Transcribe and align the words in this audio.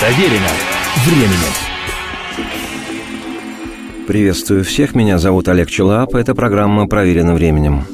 Проверено 0.00 0.46
временем. 1.04 1.52
Приветствую 4.06 4.62
всех, 4.62 4.94
меня 4.94 5.18
зовут 5.18 5.48
Олег 5.48 5.68
Челап, 5.68 6.14
это 6.14 6.36
программа 6.36 6.86
«Проверено 6.86 7.34
временем». 7.34 7.84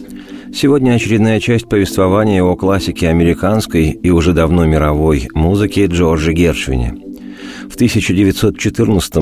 Сегодня 0.54 0.92
очередная 0.92 1.40
часть 1.40 1.66
повествования 1.66 2.42
о 2.42 2.56
классике 2.56 3.08
американской 3.08 3.88
и 3.90 4.10
уже 4.10 4.34
давно 4.34 4.66
мировой 4.66 5.28
музыки 5.32 5.86
Джорджи 5.86 6.34
Гершвине. 6.34 6.94
В 7.70 7.74
1914 7.74 9.14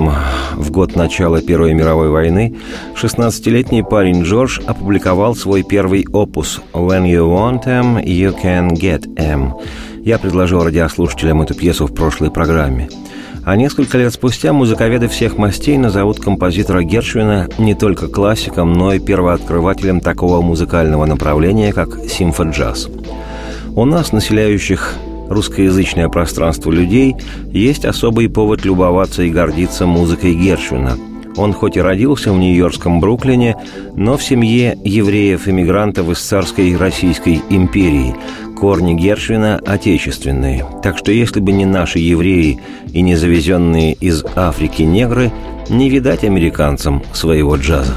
в 0.57 0.71
год 0.73 0.97
начала 0.97 1.41
Первой 1.41 1.75
мировой 1.75 2.11
войны, 2.11 2.57
16-летний 3.01 3.85
парень 3.85 4.25
Джордж 4.25 4.59
опубликовал 4.67 5.37
свой 5.37 5.63
первый 5.63 6.05
опус 6.13 6.61
«When 6.73 7.05
you 7.05 7.31
want 7.31 7.65
them, 7.65 8.05
you 8.05 8.35
can 8.43 8.71
get 8.73 9.03
them». 9.15 9.53
Я 10.05 10.19
предложил 10.19 10.63
радиослушателям 10.63 11.43
эту 11.43 11.55
пьесу 11.55 11.87
в 11.87 11.95
прошлой 11.95 12.31
программе– 12.31 12.89
а 13.45 13.57
несколько 13.57 13.99
лет 13.99 14.13
спустя 14.13 14.53
музыковеды 14.53 15.09
всех 15.09 15.37
мастей 15.37 15.77
назовут 15.77 16.21
композитора 16.21 16.85
Гершвина 16.85 17.49
не 17.59 17.75
только 17.75 18.07
классиком, 18.07 18.73
но 18.73 18.93
и 18.93 19.01
первооткрывателем 19.01 20.01
такого 20.01 20.41
музыкального 20.43 21.07
направления, 21.07 21.73
как 21.73 21.99
симфоджаз. 22.09 22.89
У 23.75 23.85
нас, 23.85 24.13
населяющих 24.13 24.95
русскоязычное 25.29 26.09
пространство 26.09 26.71
людей, 26.71 27.17
есть 27.51 27.85
особый 27.85 28.29
повод 28.29 28.65
любоваться 28.65 29.23
и 29.23 29.31
гордиться 29.31 29.87
музыкой 29.87 30.35
Гершвина– 30.35 30.97
он 31.37 31.53
хоть 31.53 31.77
и 31.77 31.81
родился 31.81 32.33
в 32.33 32.39
нью-йоркском 32.39 33.01
Бруклине, 33.01 33.57
но 33.97 34.17
в 34.17 34.23
семье 34.23 34.79
евреев-иммигрантов 34.85 36.11
из 36.11 36.19
царской 36.19 36.77
Российской 36.77 37.41
империи, 37.49 38.15
корни 38.59 38.95
Гершвина 38.95 39.61
отечественные. 39.65 40.67
Так 40.83 40.99
что 40.99 41.13
если 41.13 41.41
бы 41.41 41.53
не 41.53 41.67
наши 41.67 41.99
евреи 41.99 42.61
и 42.93 43.01
не 43.01 43.17
завезенные 43.17 43.95
из 43.95 44.25
Африки 44.37 44.83
негры, 44.83 45.33
не 45.69 45.91
видать 45.91 46.25
американцам 46.25 47.03
своего 47.13 47.57
джаза. 47.57 47.95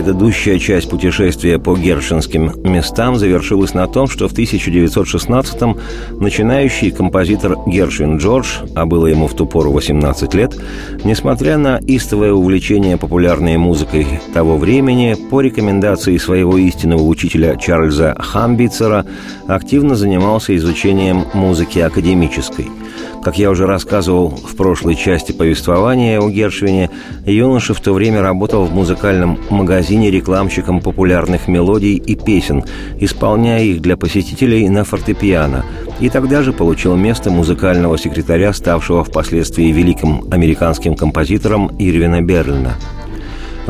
Предыдущая 0.00 0.58
часть 0.58 0.88
путешествия 0.88 1.58
по 1.58 1.76
гершинским 1.76 2.54
местам 2.64 3.16
завершилась 3.16 3.74
на 3.74 3.86
том, 3.86 4.08
что 4.08 4.28
в 4.28 4.32
1916-м 4.32 5.76
начинающий 6.18 6.90
композитор 6.90 7.58
Гершвин 7.66 8.16
Джордж, 8.16 8.46
а 8.74 8.86
было 8.86 9.08
ему 9.08 9.26
в 9.26 9.34
ту 9.34 9.44
пору 9.44 9.72
18 9.72 10.32
лет, 10.32 10.58
несмотря 11.04 11.58
на 11.58 11.78
истовое 11.86 12.32
увлечение 12.32 12.96
популярной 12.96 13.58
музыкой 13.58 14.06
того 14.32 14.56
времени, 14.56 15.18
по 15.28 15.42
рекомендации 15.42 16.16
своего 16.16 16.56
истинного 16.56 17.02
учителя 17.02 17.56
Чарльза 17.56 18.16
Хамбицера, 18.18 19.04
активно 19.48 19.96
занимался 19.96 20.56
изучением 20.56 21.26
музыки 21.34 21.78
академической– 21.78 22.68
как 23.22 23.38
я 23.38 23.50
уже 23.50 23.66
рассказывал 23.66 24.28
в 24.28 24.56
прошлой 24.56 24.94
части 24.94 25.32
повествования 25.32 26.20
о 26.20 26.30
Гершвине, 26.30 26.90
юноша 27.26 27.74
в 27.74 27.80
то 27.80 27.92
время 27.92 28.22
работал 28.22 28.64
в 28.64 28.74
музыкальном 28.74 29.38
магазине 29.50 30.10
рекламщиком 30.10 30.80
популярных 30.80 31.48
мелодий 31.48 31.96
и 31.96 32.16
песен, 32.16 32.64
исполняя 32.98 33.62
их 33.62 33.80
для 33.80 33.96
посетителей 33.96 34.68
на 34.68 34.84
фортепиано, 34.84 35.64
и 36.00 36.08
тогда 36.08 36.42
же 36.42 36.52
получил 36.52 36.96
место 36.96 37.30
музыкального 37.30 37.98
секретаря, 37.98 38.52
ставшего 38.52 39.04
впоследствии 39.04 39.70
великим 39.72 40.24
американским 40.30 40.94
композитором 40.94 41.70
Ирвина 41.78 42.22
Берлина– 42.22 42.76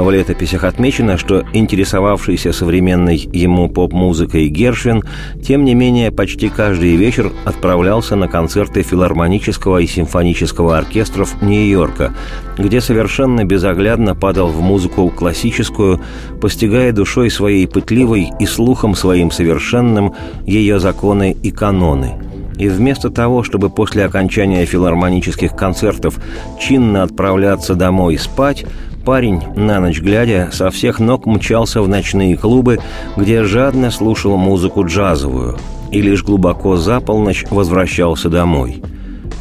в 0.02 0.10
летописях 0.10 0.64
отмечено, 0.64 1.16
что 1.16 1.44
интересовавшийся 1.52 2.52
современной 2.52 3.16
ему 3.16 3.68
поп-музыкой 3.68 4.48
Гершвин, 4.48 5.02
тем 5.44 5.64
не 5.64 5.74
менее, 5.74 6.10
почти 6.10 6.48
каждый 6.48 6.96
вечер 6.96 7.32
отправлялся 7.44 8.16
на 8.16 8.28
концерты 8.28 8.82
филармонического 8.82 9.78
и 9.78 9.86
симфонического 9.86 10.78
оркестров 10.78 11.42
Нью-Йорка, 11.42 12.14
где 12.56 12.80
совершенно 12.80 13.44
безоглядно 13.44 14.14
падал 14.14 14.48
в 14.48 14.60
музыку 14.60 15.08
классическую, 15.10 16.00
постигая 16.40 16.92
душой 16.92 17.30
своей 17.30 17.66
пытливой 17.66 18.30
и 18.38 18.46
слухом 18.46 18.94
своим 18.94 19.30
совершенным 19.30 20.14
ее 20.46 20.80
законы 20.80 21.36
и 21.42 21.50
каноны– 21.50 22.14
и 22.60 22.68
вместо 22.68 23.08
того, 23.08 23.42
чтобы 23.42 23.70
после 23.70 24.04
окончания 24.04 24.66
филармонических 24.66 25.56
концертов 25.56 26.20
чинно 26.60 27.02
отправляться 27.02 27.74
домой 27.74 28.18
спать, 28.18 28.66
Парень, 29.10 29.42
на 29.56 29.80
ночь 29.80 30.00
глядя, 30.00 30.50
со 30.52 30.70
всех 30.70 31.00
ног 31.00 31.26
мчался 31.26 31.82
в 31.82 31.88
ночные 31.88 32.36
клубы, 32.36 32.78
где 33.16 33.42
жадно 33.42 33.90
слушал 33.90 34.36
музыку 34.36 34.86
джазовую, 34.86 35.58
и 35.90 36.00
лишь 36.00 36.22
глубоко 36.22 36.76
за 36.76 37.00
полночь 37.00 37.44
возвращался 37.50 38.28
домой. 38.28 38.80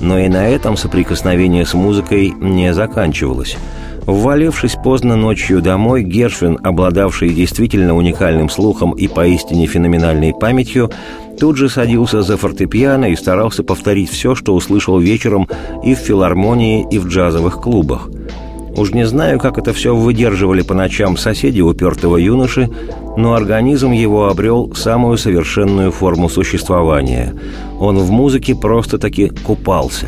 Но 0.02 0.18
и 0.18 0.28
на 0.28 0.50
этом 0.50 0.76
соприкосновение 0.76 1.68
с 1.68 1.76
музыкой 1.76 2.34
не 2.42 2.74
заканчивалось. 2.74 3.58
Ввалившись 4.08 4.76
поздно 4.84 5.16
ночью 5.16 5.62
домой, 5.62 6.02
Гершвин, 6.02 6.58
обладавший 6.64 7.30
действительно 7.30 7.96
уникальным 7.96 8.50
слухом 8.50 8.94
и 8.94 9.08
поистине 9.08 9.68
феноменальной 9.68 10.34
памятью, 10.34 10.90
тут 11.40 11.58
же 11.58 11.70
садился 11.70 12.24
за 12.24 12.38
фортепиано 12.38 13.06
и 13.06 13.16
старался 13.16 13.62
повторить 13.62 14.10
все, 14.10 14.34
что 14.34 14.56
услышал 14.56 14.98
вечером 14.98 15.48
и 15.86 15.94
в 15.94 16.00
филармонии, 16.00 16.88
и 16.90 16.98
в 16.98 17.06
джазовых 17.06 17.62
клубах– 17.62 18.10
Уж 18.76 18.92
не 18.92 19.06
знаю, 19.06 19.40
как 19.40 19.58
это 19.58 19.74
все 19.74 19.96
выдерживали 19.96 20.62
по 20.62 20.74
ночам 20.74 21.18
соседи 21.18 21.62
упертого 21.62 22.18
юноши, 22.18 22.70
но 23.18 23.34
организм 23.34 23.92
его 23.92 24.30
обрел 24.30 24.74
самую 24.76 25.18
совершенную 25.18 25.92
форму 25.92 26.30
существования. 26.30 27.34
Он 27.80 27.98
в 27.98 28.12
музыке 28.12 28.56
просто-таки 28.56 29.30
купался. 29.30 30.08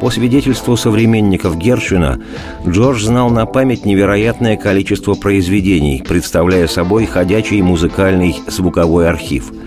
По 0.00 0.10
свидетельству 0.10 0.76
современников 0.76 1.58
Гершвина, 1.58 2.22
Джордж 2.66 3.04
знал 3.04 3.28
на 3.28 3.44
память 3.44 3.84
невероятное 3.84 4.56
количество 4.56 5.14
произведений, 5.14 6.02
представляя 6.06 6.66
собой 6.68 7.04
ходячий 7.04 7.60
музыкальный 7.60 8.36
звуковой 8.48 9.08
архив– 9.08 9.52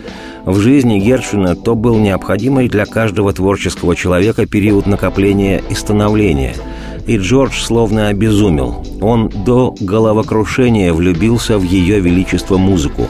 в 0.46 0.60
жизни 0.60 1.00
Гершвина 1.00 1.56
то 1.56 1.74
был 1.74 1.98
необходимый 2.00 2.68
для 2.68 2.86
каждого 2.86 3.32
творческого 3.32 3.96
человека 3.96 4.46
период 4.46 4.86
накопления 4.86 5.64
и 5.70 5.74
становления– 5.74 6.54
и 7.06 7.18
Джордж 7.18 7.62
словно 7.62 8.08
обезумел. 8.08 8.86
Он 9.02 9.30
до 9.30 9.76
головокрушения 9.80 10.94
влюбился 10.94 11.58
в 11.58 11.64
ее 11.64 12.00
величество 12.00 12.58
музыку. 12.58 13.08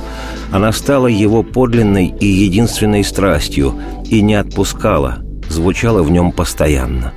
Она 0.52 0.72
стала 0.72 1.08
его 1.08 1.44
подлинной 1.44 2.08
и 2.08 2.26
единственной 2.26 3.04
страстью 3.04 3.76
и 4.10 4.22
не 4.22 4.36
отпускала, 4.36 5.20
звучала 5.50 6.04
в 6.04 6.12
нем 6.12 6.32
постоянно. 6.32 7.14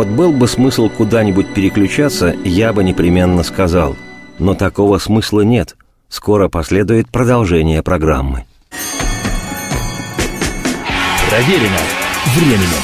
Вот 0.00 0.08
был 0.08 0.32
бы 0.32 0.48
смысл 0.48 0.88
куда-нибудь 0.88 1.52
переключаться, 1.52 2.34
я 2.42 2.72
бы 2.72 2.82
непременно 2.82 3.42
сказал. 3.42 3.96
Но 4.38 4.54
такого 4.54 4.96
смысла 4.96 5.42
нет. 5.42 5.76
Скоро 6.08 6.48
последует 6.48 7.10
продолжение 7.10 7.82
программы. 7.82 8.46
Проверено 11.28 11.76
временем. 12.34 12.82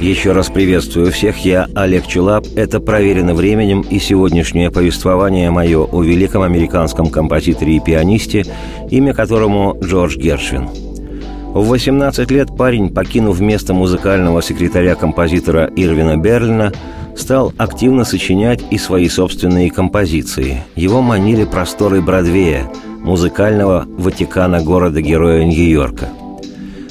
Еще 0.00 0.32
раз 0.32 0.48
приветствую 0.48 1.12
всех, 1.12 1.44
я 1.44 1.68
Олег 1.76 2.08
Челап. 2.08 2.48
Это 2.56 2.80
«Проверено 2.80 3.34
временем» 3.34 3.82
и 3.82 4.00
сегодняшнее 4.00 4.72
повествование 4.72 5.52
мое 5.52 5.84
о 5.84 6.02
великом 6.02 6.42
американском 6.42 7.08
композиторе 7.10 7.76
и 7.76 7.80
пианисте, 7.80 8.44
имя 8.90 9.14
которому 9.14 9.78
Джордж 9.80 10.16
Гершвин– 10.16 10.68
в 11.54 11.66
18 11.66 12.30
лет 12.30 12.54
парень, 12.56 12.90
покинув 12.90 13.40
место 13.40 13.72
музыкального 13.72 14.42
секретаря 14.42 14.94
композитора 14.94 15.70
Ирвина 15.74 16.16
Берлина, 16.18 16.72
стал 17.16 17.52
активно 17.56 18.04
сочинять 18.04 18.60
и 18.70 18.78
свои 18.78 19.08
собственные 19.08 19.70
композиции. 19.70 20.62
Его 20.76 21.00
манили 21.00 21.44
просторы 21.44 22.02
Бродвея, 22.02 22.70
музыкального 23.00 23.86
Ватикана 23.88 24.62
города-героя 24.62 25.44
Нью-Йорка. 25.44 26.10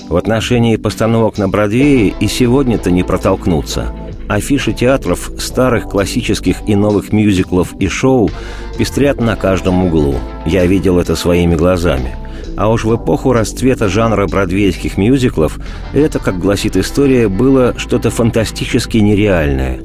В 0.10 0.16
отношении 0.16 0.76
постановок 0.76 1.38
на 1.38 1.48
Бродвее 1.48 2.14
и 2.20 2.28
сегодня-то 2.28 2.90
не 2.90 3.04
протолкнуться. 3.04 3.94
Афиши 4.28 4.74
театров, 4.74 5.32
старых 5.38 5.84
классических 5.84 6.68
и 6.68 6.76
новых 6.76 7.14
мюзиклов 7.14 7.74
и 7.80 7.88
шоу 7.88 8.30
пестрят 8.78 9.22
на 9.22 9.36
каждом 9.36 9.86
углу. 9.86 10.16
Я 10.46 10.66
видел 10.66 10.98
это 11.00 11.16
своими 11.16 11.56
глазами– 11.56 12.16
а 12.58 12.70
уж 12.70 12.84
в 12.84 12.96
эпоху 12.96 13.32
расцвета 13.32 13.88
жанра 13.88 14.28
бродвейских 14.28 14.98
мюзиклов 14.98 15.60
это, 15.94 16.20
как 16.20 16.40
гласит 16.40 16.76
история, 16.76 17.30
было 17.30 17.76
что-то 17.78 18.10
фантастически 18.10 18.98
нереальное. 18.98 19.80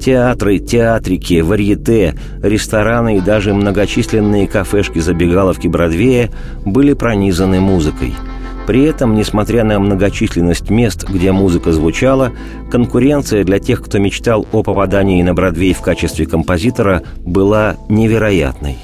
Театры, 0.00 0.58
театрики, 0.58 1.40
варьете, 1.40 2.14
рестораны 2.42 3.16
и 3.16 3.20
даже 3.20 3.54
многочисленные 3.54 4.46
кафешки-забегаловки 4.46 5.66
Бродвея 5.66 6.30
были 6.64 6.92
пронизаны 6.92 7.60
музыкой– 7.60 8.14
при 8.68 8.84
этом, 8.84 9.14
несмотря 9.14 9.64
на 9.64 9.78
многочисленность 9.78 10.68
мест, 10.68 11.08
где 11.08 11.32
музыка 11.32 11.72
звучала, 11.72 12.32
конкуренция 12.70 13.42
для 13.42 13.60
тех, 13.60 13.82
кто 13.82 13.98
мечтал 13.98 14.46
о 14.52 14.62
попадании 14.62 15.22
на 15.22 15.32
Бродвей 15.32 15.72
в 15.72 15.80
качестве 15.80 16.26
композитора, 16.26 17.02
была 17.24 17.76
невероятной. 17.88 18.76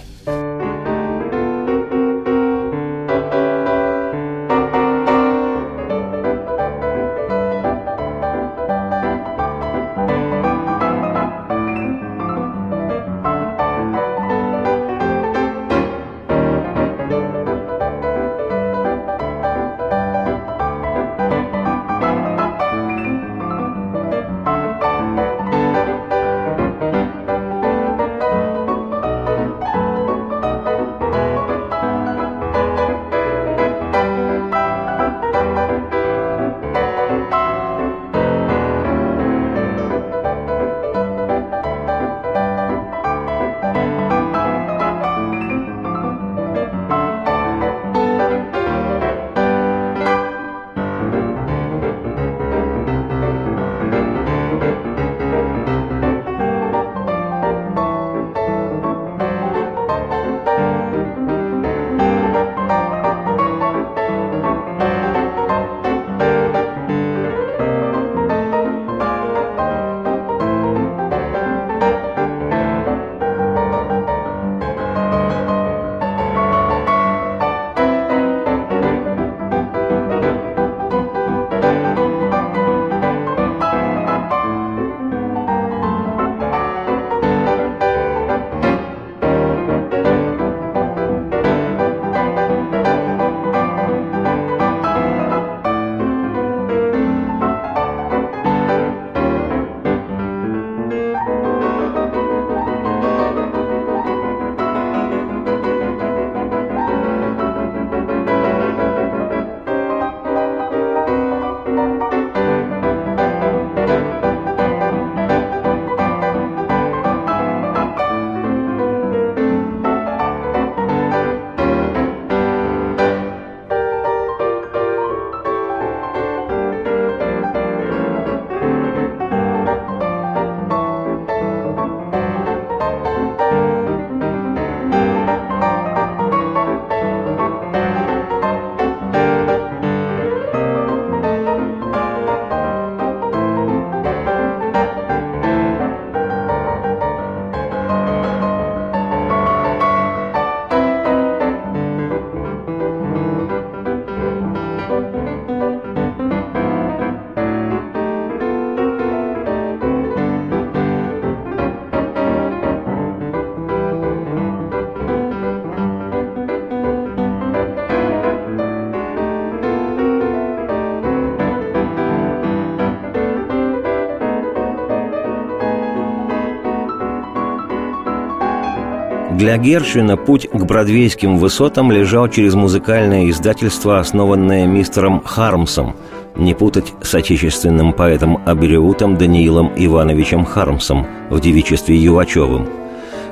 Для 179.45 179.59
Гершвина 179.59 180.17
путь 180.17 180.49
к 180.51 180.65
бродвейским 180.65 181.37
высотам 181.37 181.93
лежал 181.93 182.29
через 182.29 182.55
музыкальное 182.55 183.29
издательство, 183.29 183.99
основанное 183.99 184.67
мистером 184.67 185.23
Хармсом, 185.23 185.97
не 186.35 186.55
путать 186.55 186.95
с 187.03 187.15
отечественным 187.15 187.93
поэтом 187.93 188.41
Абериутом 188.47 189.19
Даниилом 189.19 189.71
Ивановичем 189.77 190.47
Хармсом 190.47 191.07
в 191.29 191.41
девичестве 191.41 191.95
Ювачевым. 191.95 192.71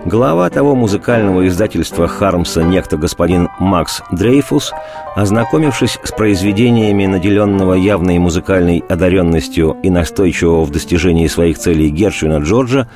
Глава 0.05 0.51
того 0.51 0.75
музыкального 0.75 1.49
издательства 1.49 2.07
Хармса, 2.09 2.63
некто 2.63 2.99
господин 2.99 3.49
Макс 3.59 4.03
Дрейфус, 4.11 4.75
ознакомившись 5.17 5.99
с 6.05 6.13
произведениями 6.13 7.07
наделенного 7.07 7.73
явной 7.73 8.19
музыкальной 8.19 8.85
одаренностью 8.87 9.79
и 9.83 9.89
настойчивого 9.89 10.65
в 10.65 10.71
достижении 10.71 11.27
своих 11.27 11.57
целей 11.57 11.89
Гершвина 11.89 12.41
Джорджа, 12.41 12.87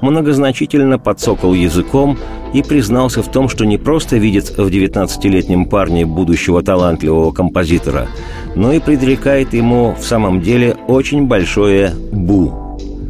многозначительно 0.00 0.98
подсокал 0.98 1.54
языком 1.54 2.18
и 2.54 2.62
признался 2.62 3.22
в 3.22 3.30
том, 3.30 3.48
что 3.48 3.64
не 3.64 3.78
просто 3.78 4.16
видит 4.16 4.56
в 4.56 4.66
19-летнем 4.68 5.66
парне 5.66 6.06
будущего 6.06 6.62
талантливого 6.62 7.32
композитора, 7.32 8.08
но 8.54 8.72
и 8.72 8.80
предрекает 8.80 9.52
ему 9.52 9.94
в 9.98 10.04
самом 10.04 10.40
деле 10.40 10.76
очень 10.86 11.26
большое 11.26 11.92
«бу». 12.12 12.64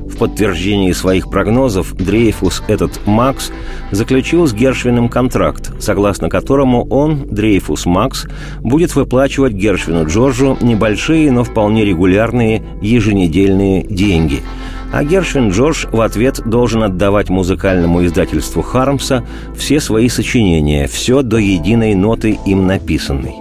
В 0.09 0.17
подтверждении 0.19 0.91
своих 0.91 1.31
прогнозов 1.31 1.95
Дрейфус, 1.95 2.65
этот 2.67 3.07
Макс, 3.07 3.53
заключил 3.93 4.49
с 4.49 4.53
Гершвином 4.53 5.09
контракт, 5.09 5.71
согласно 5.79 6.29
которому 6.29 6.85
он, 6.89 7.29
Дрейфус 7.29 7.87
Макс, 7.87 8.27
будет 8.59 8.97
выплачивать 8.97 9.53
Гершвину 9.53 10.07
Джорджу 10.07 10.59
небольшие, 10.61 11.31
но 11.31 11.45
вполне 11.45 11.85
регулярные 11.85 12.65
еженедельные 12.81 13.85
деньги– 13.85 14.43
а 14.93 15.05
Гершвин 15.05 15.51
Джордж 15.51 15.87
в 15.91 16.01
ответ 16.01 16.41
должен 16.45 16.83
отдавать 16.83 17.29
музыкальному 17.29 18.05
издательству 18.05 18.63
Хармса 18.63 19.25
все 19.57 19.81
свои 19.81 20.09
сочинения, 20.09 20.87
все 20.87 21.23
до 21.23 21.37
единой 21.37 21.95
ноты 21.95 22.39
им 22.47 22.67
написанной. 22.67 23.35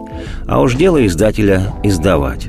А 0.48 0.62
уж 0.62 0.76
дело 0.76 1.06
издателя 1.06 1.74
издавать. 1.84 2.48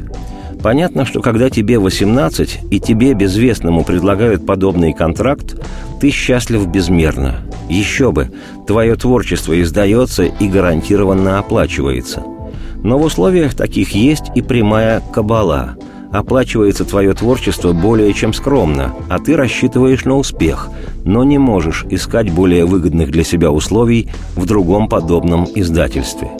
Понятно, 0.62 1.06
что 1.06 1.22
когда 1.22 1.50
тебе 1.50 1.78
18 1.78 2.60
и 2.70 2.80
тебе 2.80 3.14
безвестному 3.14 3.84
предлагают 3.84 4.44
подобный 4.44 4.92
контракт, 4.92 5.54
ты 6.00 6.10
счастлив 6.10 6.66
безмерно. 6.66 7.36
Еще 7.68 8.10
бы, 8.10 8.32
твое 8.66 8.96
творчество 8.96 9.60
издается 9.60 10.24
и 10.24 10.48
гарантированно 10.48 11.38
оплачивается. 11.38 12.24
Но 12.82 12.98
в 12.98 13.04
условиях 13.04 13.54
таких 13.54 13.92
есть 13.92 14.24
и 14.34 14.42
прямая 14.42 15.00
кабала– 15.12 15.76
оплачивается 16.12 16.84
твое 16.84 17.14
творчество 17.14 17.72
более 17.72 18.12
чем 18.12 18.32
скромно, 18.32 18.94
а 19.08 19.18
ты 19.18 19.36
рассчитываешь 19.36 20.04
на 20.04 20.16
успех, 20.16 20.68
но 21.04 21.24
не 21.24 21.38
можешь 21.38 21.84
искать 21.90 22.30
более 22.30 22.64
выгодных 22.64 23.10
для 23.10 23.24
себя 23.24 23.50
условий 23.50 24.08
в 24.36 24.46
другом 24.46 24.88
подобном 24.88 25.46
издательстве. 25.54 26.30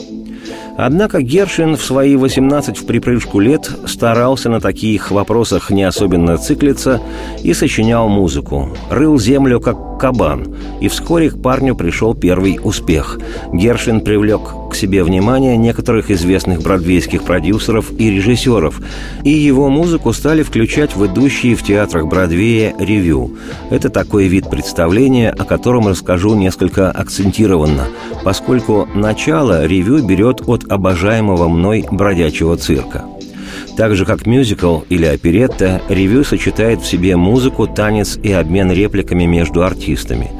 Однако 0.81 1.21
Гершин 1.21 1.75
в 1.75 1.83
свои 1.83 2.15
18 2.15 2.77
в 2.77 2.85
припрыжку 2.85 3.41
лет 3.41 3.69
старался 3.85 4.49
на 4.49 4.61
таких 4.61 5.11
вопросах 5.11 5.71
не 5.71 5.83
особенно 5.83 6.37
циклиться 6.37 7.01
и 7.43 7.53
сочинял 7.53 8.07
музыку. 8.07 8.69
Рыл 8.89 9.19
землю 9.19 9.59
как 9.59 9.99
кабан, 9.99 10.55
и 10.79 10.87
вскоре 10.87 11.31
к 11.31 11.41
парню 11.41 11.75
пришел 11.75 12.15
первый 12.15 12.61
успех. 12.63 13.19
Гершин 13.51 13.99
привлек 13.99 14.53
к 14.69 14.75
себе 14.75 15.03
внимание 15.03 15.57
некоторых 15.57 16.11
известных 16.11 16.61
бродвейских 16.61 17.23
продюсеров 17.23 17.91
и 17.97 18.09
режиссеров, 18.09 18.79
и 19.23 19.29
его 19.29 19.69
музыку 19.69 20.13
стали 20.13 20.43
включать 20.43 20.95
в 20.95 21.05
идущие 21.05 21.55
в 21.55 21.63
театрах 21.63 22.07
Бродвея 22.07 22.73
ревю. 22.79 23.35
Это 23.69 23.89
такой 23.89 24.27
вид 24.27 24.49
представления, 24.49 25.31
о 25.31 25.43
котором 25.43 25.87
расскажу 25.87 26.35
несколько 26.35 26.91
акцентированно, 26.91 27.87
поскольку 28.23 28.87
начало 28.93 29.65
ревю 29.65 30.03
берет 30.03 30.41
от 30.47 30.71
обожаемого 30.71 31.47
мной 31.49 31.85
бродячего 31.91 32.55
цирка. 32.55 33.08
Так 33.79 33.95
же, 33.95 34.03
как 34.05 34.25
мюзикл 34.25 34.79
или 34.89 35.05
оперетта, 35.05 35.81
ревю 35.87 36.25
сочетает 36.25 36.81
в 36.81 36.85
себе 36.85 37.15
музыку, 37.15 37.65
танец 37.65 38.19
и 38.21 38.29
обмен 38.29 38.69
репликами 38.73 39.23
между 39.23 39.63
артистами. 39.63 40.31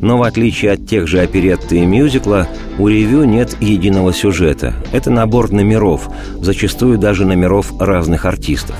Но 0.00 0.18
в 0.18 0.24
отличие 0.24 0.72
от 0.72 0.84
тех 0.84 1.06
же 1.06 1.20
оперетты 1.20 1.78
и 1.78 1.86
мюзикла, 1.86 2.48
у 2.76 2.88
ревю 2.88 3.22
нет 3.22 3.56
единого 3.60 4.12
сюжета. 4.12 4.74
Это 4.90 5.12
набор 5.12 5.52
номеров, 5.52 6.10
зачастую 6.40 6.98
даже 6.98 7.24
номеров 7.24 7.72
разных 7.80 8.24
артистов. 8.24 8.74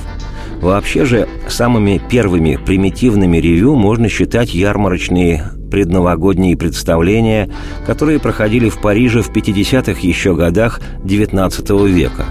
Вообще 0.61 1.05
же, 1.05 1.29
самыми 1.47 2.03
первыми 2.11 2.57
примитивными 2.57 3.37
ревю 3.37 3.77
можно 3.77 4.09
считать 4.09 4.53
ярмарочные 4.53 5.45
предновогодние 5.71 6.57
представления, 6.57 7.49
которые 7.87 8.19
проходили 8.19 8.69
в 8.69 8.81
Париже 8.81 9.23
в 9.23 9.31
50-х 9.31 10.01
еще 10.03 10.35
годах 10.35 10.81
XIX 11.05 11.89
века. 11.89 12.25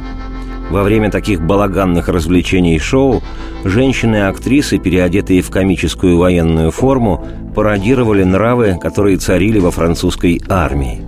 Во 0.70 0.84
время 0.84 1.10
таких 1.10 1.42
балаганных 1.42 2.10
развлечений 2.10 2.76
и 2.76 2.80
шоу 2.80 3.24
женщины-актрисы, 3.64 4.78
переодетые 4.80 5.42
в 5.42 5.50
комическую 5.50 6.18
военную 6.18 6.72
форму, 6.72 7.26
пародировали 7.56 8.24
нравы, 8.24 8.78
которые 8.80 9.18
царили 9.18 9.60
во 9.60 9.72
французской 9.72 10.42
армии. 10.50 11.02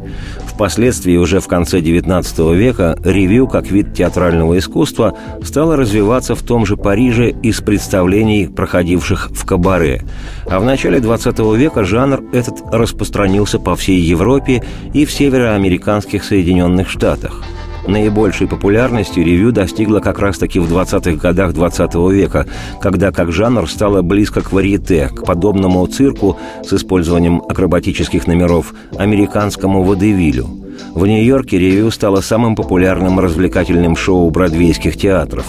Впоследствии, 0.46 1.16
уже 1.16 1.40
в 1.40 1.48
конце 1.48 1.80
XIX 1.80 2.56
века, 2.56 2.98
ревю, 3.04 3.48
как 3.48 3.70
вид 3.70 3.94
театрального 3.94 4.58
искусства, 4.58 5.18
стало 5.44 5.76
развиваться 5.76 6.36
в 6.36 6.44
том 6.44 6.66
же 6.66 6.76
Париже 6.76 7.30
из 7.30 7.62
представлений, 7.62 8.48
проходивших 8.48 9.30
в 9.32 9.46
кабаре. 9.46 10.04
А 10.48 10.60
в 10.60 10.66
начале 10.66 11.00
XX 11.00 11.56
века 11.58 11.84
жанр 11.84 12.24
этот 12.34 12.62
распространился 12.74 13.60
по 13.60 13.76
всей 13.76 14.00
Европе 14.00 14.64
и 14.94 15.06
в 15.06 15.12
североамериканских 15.12 16.24
Соединенных 16.24 16.90
Штатах– 16.90 17.44
Наибольшей 17.90 18.48
популярностью 18.48 19.26
ревю 19.26 19.52
достигла 19.52 20.00
как 20.00 20.20
раз-таки 20.20 20.60
в 20.60 20.72
20-х 20.72 21.14
годах 21.14 21.54
20 21.54 21.96
-го 21.96 22.14
века, 22.14 22.46
когда 22.80 23.12
как 23.12 23.32
жанр 23.32 23.68
стало 23.68 24.04
близко 24.04 24.42
к 24.42 24.52
варьете, 24.52 25.10
к 25.10 25.26
подобному 25.26 25.86
цирку 25.88 26.38
с 26.64 26.72
использованием 26.72 27.42
акробатических 27.50 28.28
номеров, 28.28 28.76
американскому 28.96 29.82
водевилю. 29.82 30.48
В 30.94 31.08
Нью-Йорке 31.08 31.58
ревю 31.58 31.90
стало 31.90 32.22
самым 32.22 32.56
популярным 32.56 33.20
развлекательным 33.20 33.96
шоу 33.96 34.30
бродвейских 34.30 34.96
театров. 34.96 35.46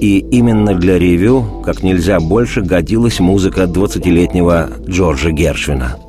И 0.00 0.18
именно 0.18 0.74
для 0.74 0.98
ревю 0.98 1.62
как 1.62 1.82
нельзя 1.82 2.20
больше 2.20 2.62
годилась 2.62 3.20
музыка 3.20 3.64
20-летнего 3.64 4.70
Джорджа 4.88 5.30
Гершвина– 5.30 5.96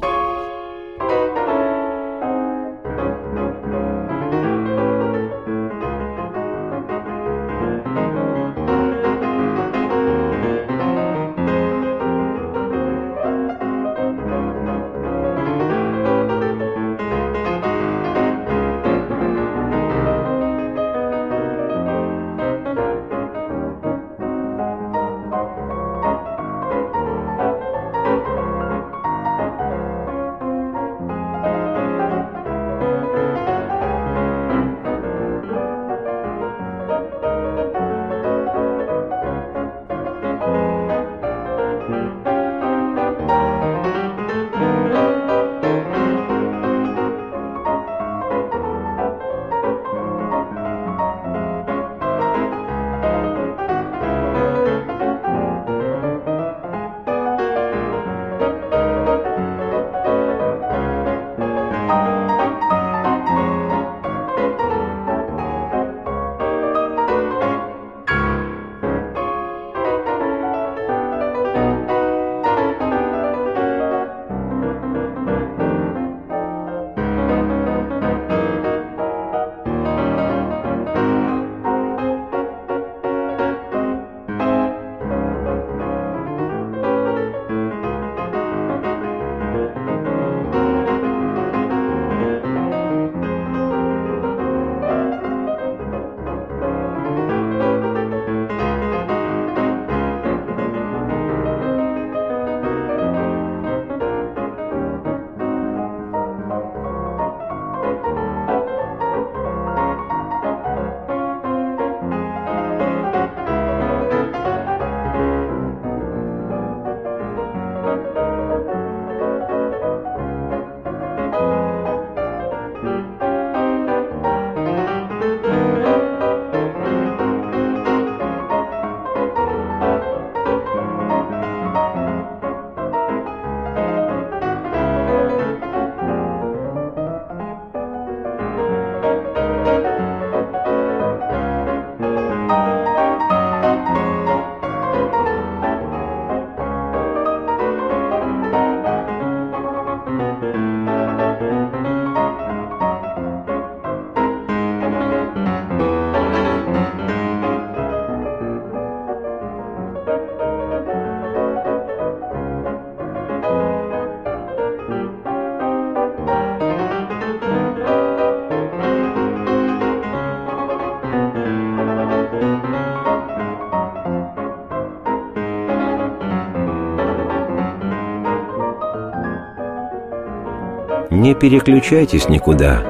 переключайтесь 181.44 182.30
никуда. 182.30 182.82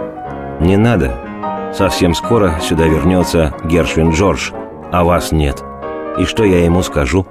Не 0.60 0.78
надо. 0.78 1.74
Совсем 1.76 2.14
скоро 2.14 2.60
сюда 2.62 2.86
вернется 2.86 3.52
Гершвин 3.66 4.12
Джордж, 4.12 4.52
а 4.92 5.04
вас 5.04 5.32
нет. 5.32 5.64
И 6.20 6.26
что 6.26 6.44
я 6.44 6.64
ему 6.64 6.84
скажу? 6.84 7.26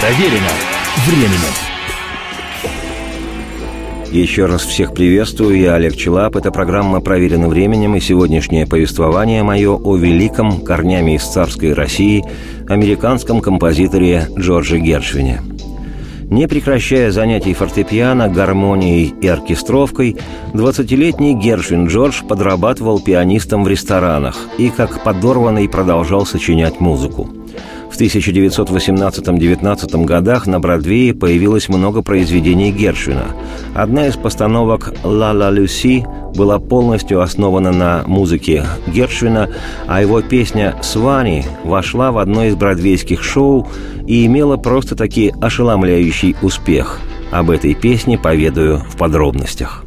Проверено 0.00 0.48
временем. 1.06 1.52
Еще 4.10 4.46
раз 4.46 4.62
всех 4.62 4.94
приветствую, 4.94 5.58
я 5.58 5.74
Олег 5.74 5.94
Челап. 5.94 6.36
Это 6.36 6.50
программа 6.50 7.02
«Проверено 7.02 7.48
временем» 7.48 7.94
и 7.94 8.00
сегодняшнее 8.00 8.66
повествование 8.66 9.42
мое 9.42 9.76
о 9.76 9.96
великом, 9.96 10.62
корнями 10.62 11.16
из 11.16 11.24
царской 11.24 11.74
России, 11.74 12.24
американском 12.70 13.42
композиторе 13.42 14.28
Джорджи 14.38 14.78
Гершвине. 14.78 15.42
Не 16.32 16.48
прекращая 16.48 17.10
занятий 17.10 17.52
фортепиано, 17.52 18.26
гармонией 18.30 19.14
и 19.20 19.28
оркестровкой, 19.28 20.16
20-летний 20.54 21.34
Гершвин 21.34 21.88
Джордж 21.88 22.22
подрабатывал 22.26 23.00
пианистом 23.00 23.64
в 23.64 23.68
ресторанах 23.68 24.48
и, 24.56 24.70
как 24.70 25.04
подорванный, 25.04 25.68
продолжал 25.68 26.24
сочинять 26.24 26.80
музыку– 26.80 27.28
в 27.92 28.00
1918-19 28.00 30.04
годах 30.04 30.46
на 30.46 30.60
Бродвее 30.60 31.14
появилось 31.14 31.68
много 31.68 32.02
произведений 32.02 32.72
Гершвина. 32.72 33.26
Одна 33.74 34.06
из 34.06 34.16
постановок 34.16 34.94
«Ла 35.04 35.32
Ла 35.32 35.50
Люси» 35.50 36.06
была 36.34 36.58
полностью 36.58 37.20
основана 37.20 37.70
на 37.70 38.02
музыке 38.06 38.64
Гершвина, 38.86 39.50
а 39.86 40.00
его 40.00 40.22
песня 40.22 40.74
«Свани» 40.82 41.44
вошла 41.64 42.12
в 42.12 42.18
одно 42.18 42.46
из 42.46 42.54
бродвейских 42.54 43.22
шоу 43.22 43.68
и 44.06 44.24
имела 44.24 44.56
просто-таки 44.56 45.34
ошеломляющий 45.40 46.34
успех. 46.40 46.98
Об 47.30 47.50
этой 47.50 47.74
песне 47.74 48.18
поведаю 48.18 48.78
в 48.78 48.96
подробностях. 48.96 49.84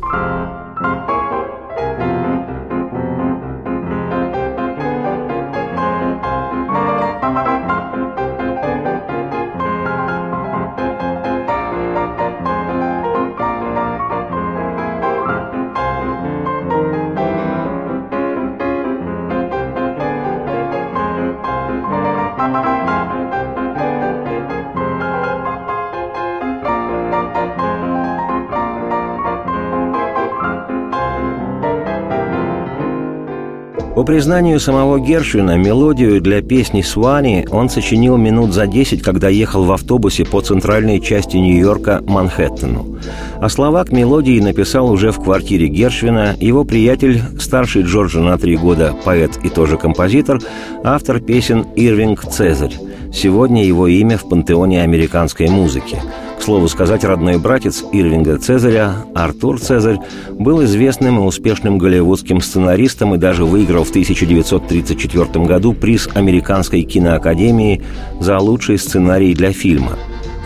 Признанию 34.15 34.61
самого 34.61 34.97
Гершвина, 34.97 35.57
мелодию 35.57 36.21
для 36.21 36.41
песни 36.41 36.81
«Свани» 36.81 37.45
он 37.51 37.67
сочинил 37.67 38.15
минут 38.15 38.53
за 38.53 38.65
десять, 38.65 39.01
когда 39.01 39.27
ехал 39.27 39.65
в 39.65 39.73
автобусе 39.73 40.23
по 40.23 40.39
центральной 40.39 41.01
части 41.01 41.35
Нью-Йорка 41.35 42.01
Манхэттену. 42.07 42.97
А 43.41 43.49
слова 43.49 43.83
к 43.83 43.91
мелодии 43.91 44.39
написал 44.39 44.89
уже 44.89 45.11
в 45.11 45.21
квартире 45.21 45.67
Гершвина 45.67 46.33
его 46.39 46.63
приятель, 46.63 47.21
старший 47.41 47.81
Джорджа 47.83 48.21
на 48.21 48.37
три 48.37 48.55
года, 48.55 48.95
поэт 49.03 49.31
и 49.43 49.49
тоже 49.49 49.75
композитор, 49.75 50.39
автор 50.85 51.19
песен 51.19 51.65
Ирвинг 51.75 52.23
Цезарь. 52.23 52.77
Сегодня 53.13 53.65
его 53.65 53.85
имя 53.85 54.17
в 54.17 54.29
пантеоне 54.29 54.81
американской 54.81 55.49
музыки– 55.49 56.01
слову 56.43 56.67
сказать, 56.67 57.03
родной 57.03 57.37
братец 57.37 57.83
Ирвинга 57.91 58.37
Цезаря, 58.37 59.05
Артур 59.13 59.59
Цезарь, 59.59 59.99
был 60.31 60.63
известным 60.63 61.19
и 61.19 61.21
успешным 61.21 61.77
голливудским 61.77 62.41
сценаристом 62.41 63.15
и 63.15 63.17
даже 63.17 63.45
выиграл 63.45 63.83
в 63.83 63.89
1934 63.89 65.45
году 65.45 65.73
приз 65.73 66.09
Американской 66.13 66.83
киноакадемии 66.83 67.83
за 68.19 68.37
лучший 68.37 68.77
сценарий 68.77 69.33
для 69.33 69.51
фильма. 69.53 69.93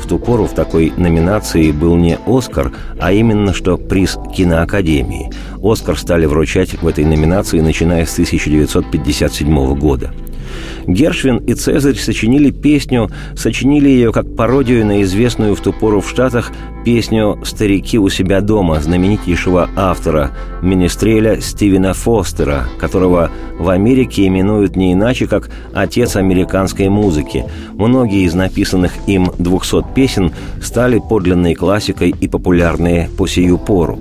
В 0.01 0.07
ту 0.07 0.17
пору 0.17 0.45
в 0.45 0.53
такой 0.53 0.93
номинации 0.95 1.71
был 1.71 1.95
не 1.95 2.17
«Оскар», 2.25 2.71
а 2.99 3.11
именно 3.11 3.53
что 3.53 3.77
приз 3.77 4.17
киноакадемии. 4.35 5.31
«Оскар» 5.61 5.97
стали 5.97 6.25
вручать 6.25 6.81
в 6.81 6.87
этой 6.87 7.05
номинации, 7.05 7.59
начиная 7.59 8.05
с 8.05 8.13
1957 8.13 9.75
года– 9.77 10.13
Гершвин 10.87 11.37
и 11.37 11.53
Цезарь 11.53 11.97
сочинили 11.97 12.51
песню, 12.51 13.09
сочинили 13.35 13.89
ее 13.89 14.11
как 14.11 14.35
пародию 14.35 14.85
на 14.85 15.01
известную 15.03 15.55
в 15.55 15.61
ту 15.61 15.73
пору 15.73 16.01
в 16.01 16.09
Штатах 16.09 16.51
песню 16.83 17.37
«Старики 17.43 17.99
у 17.99 18.09
себя 18.09 18.41
дома» 18.41 18.79
знаменитейшего 18.79 19.69
автора, 19.75 20.31
министреля 20.61 21.39
Стивена 21.41 21.93
Фостера, 21.93 22.67
которого 22.79 23.31
в 23.59 23.69
Америке 23.69 24.25
именуют 24.25 24.75
не 24.75 24.93
иначе, 24.93 25.27
как 25.27 25.49
«отец 25.73 26.15
американской 26.15 26.89
музыки». 26.89 27.45
Многие 27.73 28.23
из 28.23 28.33
написанных 28.33 28.93
им 29.07 29.31
200 29.37 29.93
песен 29.93 30.31
стали 30.61 30.99
подлинной 30.99 31.53
классикой 31.53 32.15
и 32.19 32.27
популярные 32.27 33.09
по 33.17 33.27
сию 33.27 33.57
пору. 33.57 33.99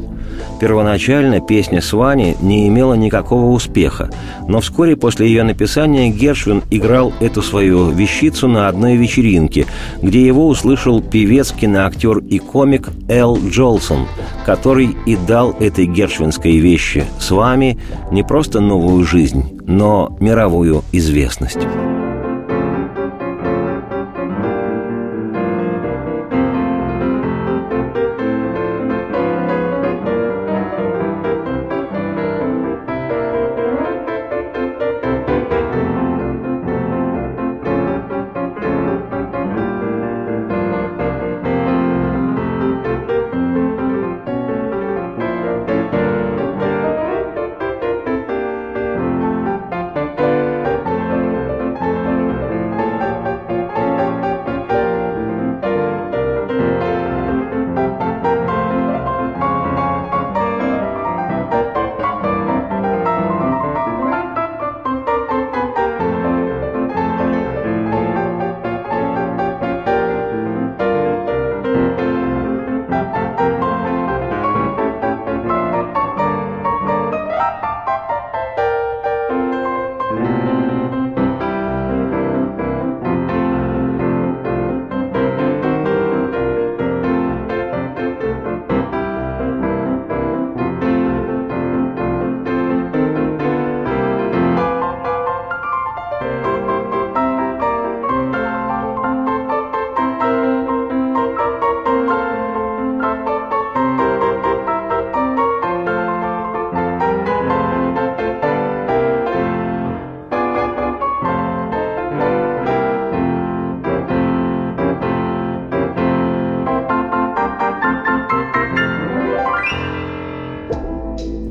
Первоначально 0.61 1.40
песня 1.40 1.81
«Свани» 1.81 2.37
не 2.40 2.66
имела 2.68 2.94
никакого 2.94 3.51
успеха, 3.53 4.11
но 4.48 4.61
вскоре 4.61 4.96
после 4.96 5.29
ее 5.29 5.44
написания 5.44 6.11
Гершвин 6.11 6.62
играл 6.70 7.12
эту 7.20 7.42
свою 7.42 7.90
вещицу 7.90 8.48
на 8.48 8.68
одной 8.68 8.96
вечеринке, 8.96 9.66
где 10.03 10.27
его 10.27 10.48
услышал 10.48 11.01
певец, 11.01 11.53
киноактер 11.53 12.18
и 12.18 12.38
комик 12.38 12.88
Эл 13.09 13.38
Джолсон, 13.38 14.07
который 14.44 14.96
и 15.07 15.16
дал 15.16 15.53
этой 15.61 15.87
гершвинской 15.87 16.59
вещи 16.59 17.05
«С 17.18 17.31
вами» 17.31 17.79
не 18.11 18.22
просто 18.22 18.61
новую 18.61 19.05
жизнь, 19.05 19.61
но 19.66 20.16
мировую 20.20 20.83
известность. 20.92 21.59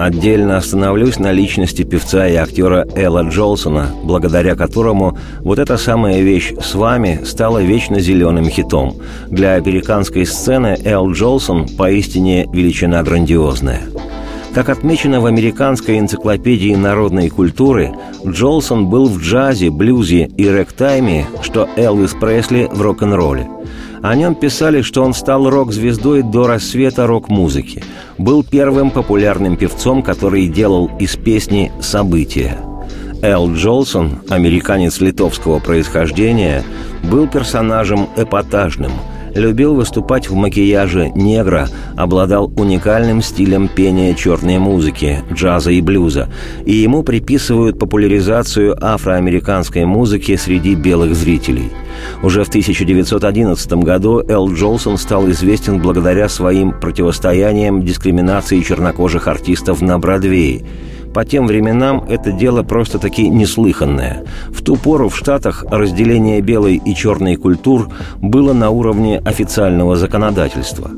Отдельно 0.07 0.55
остановлюсь 0.55 1.19
на 1.19 1.33
личности 1.33 1.83
певца 1.83 2.29
и 2.29 2.35
актера 2.35 2.87
Элла 2.95 3.23
Джолсона, 3.23 3.87
благодаря 4.05 4.55
которому 4.55 5.17
вот 5.41 5.59
эта 5.59 5.75
самая 5.75 6.21
вещь 6.21 6.53
«С 6.61 6.75
вами» 6.75 7.19
стала 7.25 7.61
вечно 7.61 7.99
зеленым 7.99 8.45
хитом. 8.45 8.95
Для 9.27 9.55
американской 9.55 10.25
сцены 10.25 10.77
Эл 10.85 11.11
Джолсон 11.11 11.67
поистине 11.67 12.47
величина 12.53 13.03
грандиозная. 13.03 13.81
Как 14.53 14.69
отмечено 14.69 15.19
в 15.19 15.25
американской 15.25 15.99
энциклопедии 15.99 16.73
народной 16.73 17.27
культуры, 17.27 17.91
Джолсон 18.25 18.87
был 18.87 19.09
в 19.09 19.19
джазе, 19.19 19.71
блюзе 19.71 20.29
и 20.37 20.47
рэк-тайме, 20.47 21.25
что 21.41 21.67
Элвис 21.75 22.13
Пресли 22.13 22.69
в 22.71 22.81
рок-н-ролле– 22.81 23.49
о 24.09 24.15
нем 24.15 24.35
писали, 24.35 24.81
что 24.81 25.03
он 25.03 25.13
стал 25.13 25.49
рок-звездой 25.49 26.23
до 26.23 26.47
рассвета 26.47 27.07
рок-музыки. 27.07 27.83
Был 28.17 28.43
первым 28.43 28.91
популярным 28.91 29.57
певцом, 29.57 30.01
который 30.01 30.47
делал 30.47 30.89
из 30.99 31.15
песни 31.15 31.71
«События». 31.81 32.57
Эл 33.21 33.51
Джолсон, 33.51 34.19
американец 34.29 35.01
литовского 35.01 35.59
происхождения, 35.59 36.63
был 37.03 37.27
персонажем 37.27 38.07
эпатажным– 38.15 38.91
любил 39.37 39.75
выступать 39.75 40.29
в 40.29 40.35
макияже 40.35 41.11
негра, 41.15 41.69
обладал 41.95 42.51
уникальным 42.55 43.21
стилем 43.21 43.67
пения 43.67 44.13
черной 44.13 44.57
музыки, 44.57 45.23
джаза 45.31 45.71
и 45.71 45.81
блюза, 45.81 46.29
и 46.65 46.73
ему 46.73 47.03
приписывают 47.03 47.79
популяризацию 47.79 48.77
афроамериканской 48.79 49.85
музыки 49.85 50.35
среди 50.35 50.75
белых 50.75 51.15
зрителей. 51.15 51.71
Уже 52.23 52.43
в 52.43 52.49
1911 52.49 53.73
году 53.73 54.23
Эл 54.27 54.51
Джолсон 54.53 54.97
стал 54.97 55.29
известен 55.29 55.81
благодаря 55.81 56.29
своим 56.29 56.71
противостояниям 56.71 57.83
дискриминации 57.83 58.61
чернокожих 58.61 59.27
артистов 59.27 59.81
на 59.81 59.97
Бродвее– 59.99 60.63
по 61.13 61.25
тем 61.25 61.47
временам 61.47 62.03
это 62.07 62.31
дело 62.31 62.63
просто-таки 62.63 63.29
неслыханное. 63.29 64.25
В 64.49 64.63
ту 64.63 64.75
пору 64.75 65.09
в 65.09 65.17
Штатах 65.17 65.65
разделение 65.69 66.41
белой 66.41 66.75
и 66.75 66.95
черной 66.95 67.35
культур 67.35 67.89
было 68.21 68.53
на 68.53 68.69
уровне 68.69 69.19
официального 69.19 69.95
законодательства. 69.95 70.91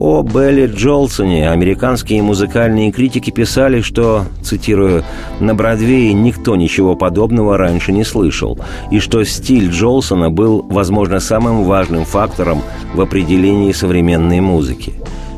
О 0.00 0.22
Белли 0.22 0.66
Джолсоне 0.66 1.50
американские 1.50 2.20
музыкальные 2.20 2.90
критики 2.90 3.30
писали, 3.30 3.80
что, 3.80 4.24
цитирую, 4.42 5.04
«на 5.38 5.54
Бродвее 5.54 6.12
никто 6.12 6.56
ничего 6.56 6.96
подобного 6.96 7.56
раньше 7.56 7.92
не 7.92 8.04
слышал, 8.04 8.58
и 8.90 8.98
что 8.98 9.22
стиль 9.24 9.70
Джолсона 9.70 10.30
был, 10.30 10.62
возможно, 10.68 11.20
самым 11.20 11.62
важным 11.62 12.04
фактором 12.04 12.62
в 12.92 13.00
определении 13.00 13.72
современной 13.72 14.40
музыки». 14.40 14.94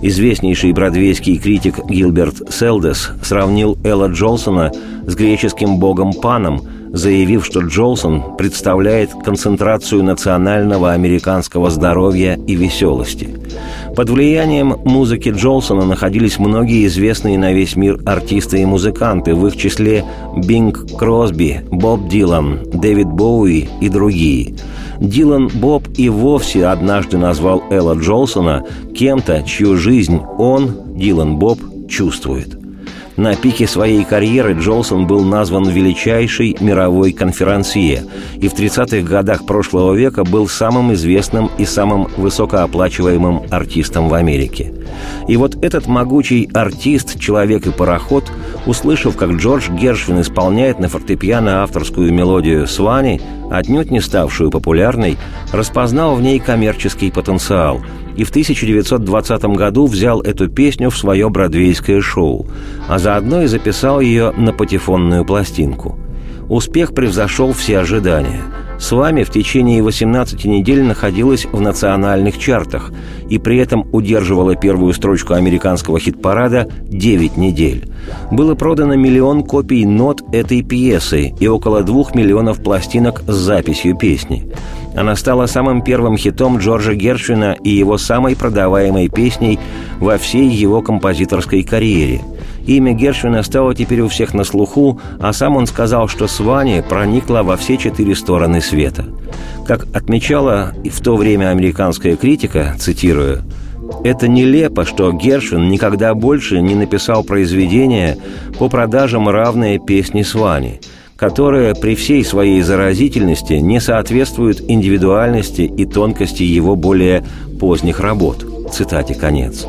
Известнейший 0.09 0.73
бродвейский 0.73 1.37
критик 1.37 1.85
Гилберт 1.85 2.55
Селдес 2.55 3.11
сравнил 3.25 3.77
Элла 3.83 4.07
Джолсона 4.07 4.71
с 5.05 5.17
греческим 5.17 5.81
богом 5.81 6.13
Паном, 6.13 6.63
заявив, 6.97 7.45
что 7.45 7.61
Джолсон 7.61 8.37
представляет 8.37 9.11
концентрацию 9.25 10.03
национального 10.03 10.93
американского 10.93 11.71
здоровья 11.71 12.39
и 12.47 12.55
веселости. 12.55 13.29
Под 13.95 14.11
влиянием 14.11 14.77
музыки 14.85 15.29
Джолсона 15.29 15.85
находились 15.85 16.39
многие 16.39 16.87
известные 16.87 17.39
на 17.39 17.53
весь 17.53 17.77
мир 17.77 18.01
артисты 18.07 18.63
и 18.63 18.65
музыканты, 18.65 19.35
в 19.35 19.47
их 19.47 19.57
числе 19.57 20.05
Бинг 20.37 20.97
Кросби, 20.97 21.63
Боб 21.71 22.09
Дилан, 22.09 22.61
Дэвид 22.73 23.09
Боуи 23.09 23.69
и 23.81 23.89
другие– 23.89 24.55
Дилан 25.01 25.49
Боб 25.49 25.89
и 25.99 26.09
вовсе 26.09 26.67
однажды 26.67 27.19
назвал 27.19 27.63
Элла 27.71 27.95
Джолсона 27.95 28.65
кем-то, 28.95 29.43
чью 29.43 29.77
жизнь 29.77 30.21
он, 30.39 30.71
Дилан 30.97 31.37
Боб, 31.37 31.59
чувствует– 31.87 32.59
на 33.17 33.35
пике 33.35 33.67
своей 33.67 34.05
карьеры 34.05 34.55
Джолсон 34.55 35.07
был 35.07 35.25
назван 35.25 35.69
величайшей 35.69 36.57
мировой 36.61 37.13
конферансье 37.13 38.05
и 38.37 38.49
в 38.49 38.55
30-х 38.55 39.09
годах 39.09 39.47
прошлого 39.47 39.95
века 39.95 40.25
был 40.25 40.49
самым 40.49 40.93
известным 40.93 41.51
и 41.59 41.65
самым 41.65 42.09
высокооплачиваемым 42.17 43.43
артистом 43.51 44.09
в 44.09 44.15
Америке. 44.15 44.75
И 45.29 45.37
вот 45.37 45.57
этот 45.65 45.87
могучий 45.87 46.49
артист, 46.53 47.19
человек 47.19 47.67
и 47.67 47.71
пароход, 47.71 48.31
услышав, 48.67 49.17
как 49.17 49.31
Джордж 49.31 49.71
Гершвин 49.71 50.21
исполняет 50.21 50.79
на 50.79 50.89
фортепиано 50.89 51.63
авторскую 51.63 52.13
мелодию 52.13 52.67
«Свани», 52.67 53.21
отнюдь 53.51 53.91
не 53.91 54.01
ставшую 54.01 54.51
популярной, 54.51 55.17
распознал 55.53 56.15
в 56.17 56.23
ней 56.23 56.39
коммерческий 56.39 57.11
потенциал– 57.11 57.81
и 58.17 58.25
в 58.25 58.31
1920 58.31 59.45
году 59.57 59.87
взял 59.87 60.21
эту 60.21 60.49
песню 60.49 60.91
в 60.91 60.97
свое 60.97 61.29
бродвейское 61.29 62.01
шоу, 62.01 62.47
а 62.89 62.99
заодно 62.99 63.43
и 63.43 63.47
записал 63.47 64.01
ее 64.01 64.33
на 64.37 64.53
патефонную 64.53 65.25
пластинку. 65.25 65.99
Успех 66.49 66.95
превзошел 66.95 67.53
все 67.53 67.79
ожидания. 67.79 68.43
С 68.79 68.93
вами 68.93 69.25
в 69.25 69.31
течение 69.31 69.83
18 69.83 70.45
недель 70.45 70.83
находилась 70.83 71.47
в 71.47 71.61
национальных 71.61 72.39
чартах 72.39 72.93
и 73.29 73.39
при 73.39 73.59
этом 73.59 73.89
удерживала 73.93 74.55
первую 74.55 74.93
строчку 74.93 75.35
американского 75.35 75.99
хит-парада 75.99 76.69
9 76.83 77.37
недель. 77.37 77.89
Было 78.31 78.55
продано 78.55 78.95
миллион 78.95 79.43
копий 79.45 79.87
нот 79.87 80.23
этой 80.33 80.63
пьесы 80.63 81.35
и 81.41 81.49
около 81.49 81.83
двух 81.83 82.15
миллионов 82.15 82.63
пластинок 82.63 83.23
с 83.27 83.35
записью 83.35 83.97
песни. 83.97 84.53
Она 84.95 85.17
стала 85.17 85.47
самым 85.47 85.83
первым 85.83 86.17
хитом 86.17 86.59
Джорджа 86.59 86.95
Гершвина 86.95 87.57
и 87.63 87.71
его 87.71 87.99
самой 87.99 88.37
продаваемой 88.37 89.09
песней 89.09 89.59
во 90.01 90.19
всей 90.19 90.49
его 90.49 90.83
композиторской 90.83 91.63
карьере. 91.63 92.23
Имя 92.67 92.93
Гершвина 92.93 93.43
стало 93.43 93.75
теперь 93.75 94.01
у 94.01 94.09
всех 94.09 94.35
на 94.35 94.45
слуху, 94.45 95.01
а 95.21 95.33
сам 95.33 95.57
он 95.57 95.67
сказал, 95.67 96.09
что 96.09 96.27
Свани 96.27 96.83
проникла 96.87 97.43
во 97.43 97.57
все 97.57 97.77
четыре 97.77 98.15
стороны 98.15 98.61
света. 98.61 99.05
Как 99.67 99.87
отмечала 99.95 100.73
в 100.85 101.03
то 101.03 101.17
время 101.17 101.51
американская 101.51 102.17
критика, 102.17 102.75
цитирую, 102.79 103.43
это 104.03 104.27
нелепо, 104.27 104.85
что 104.85 105.13
Гершвин 105.13 105.69
никогда 105.69 106.15
больше 106.15 106.61
не 106.61 106.75
написал 106.75 107.23
произведение 107.23 108.17
по 108.59 108.69
продажам 108.69 109.29
равное 109.29 109.79
песне 109.79 110.25
Свани– 110.25 110.81
которая 111.17 111.75
при 111.75 111.95
всей 111.95 112.25
своей 112.25 112.61
заразительности 112.61 113.55
не 113.55 113.81
соответствует 113.81 114.63
индивидуальности 114.71 115.63
и 115.63 115.87
тонкости 115.87 116.43
его 116.43 116.77
более 116.77 117.25
поздних 117.59 118.01
работ. 118.01 118.45
Цитате 118.71 119.15
конец. 119.15 119.67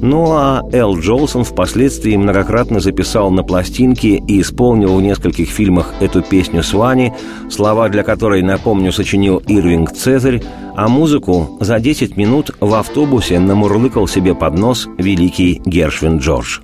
Ну 0.00 0.32
а 0.32 0.62
Эл 0.72 0.98
Джолсон 0.98 1.44
впоследствии 1.44 2.16
многократно 2.16 2.80
записал 2.80 3.30
на 3.30 3.42
пластинке 3.42 4.16
и 4.16 4.40
исполнил 4.40 4.94
в 4.96 5.02
нескольких 5.02 5.48
фильмах 5.48 5.94
эту 6.00 6.22
песню 6.22 6.62
Свани, 6.62 7.12
слова 7.50 7.88
для 7.88 8.02
которой, 8.02 8.42
напомню, 8.42 8.92
сочинил 8.92 9.42
Ирвинг 9.46 9.92
Цезарь, 9.92 10.42
а 10.76 10.88
музыку 10.88 11.58
за 11.60 11.80
10 11.80 12.16
минут 12.16 12.50
в 12.60 12.74
автобусе 12.74 13.38
намурлыкал 13.38 14.06
себе 14.06 14.34
под 14.34 14.58
нос 14.58 14.88
великий 14.98 15.60
Гершвин 15.64 16.18
Джордж. 16.18 16.60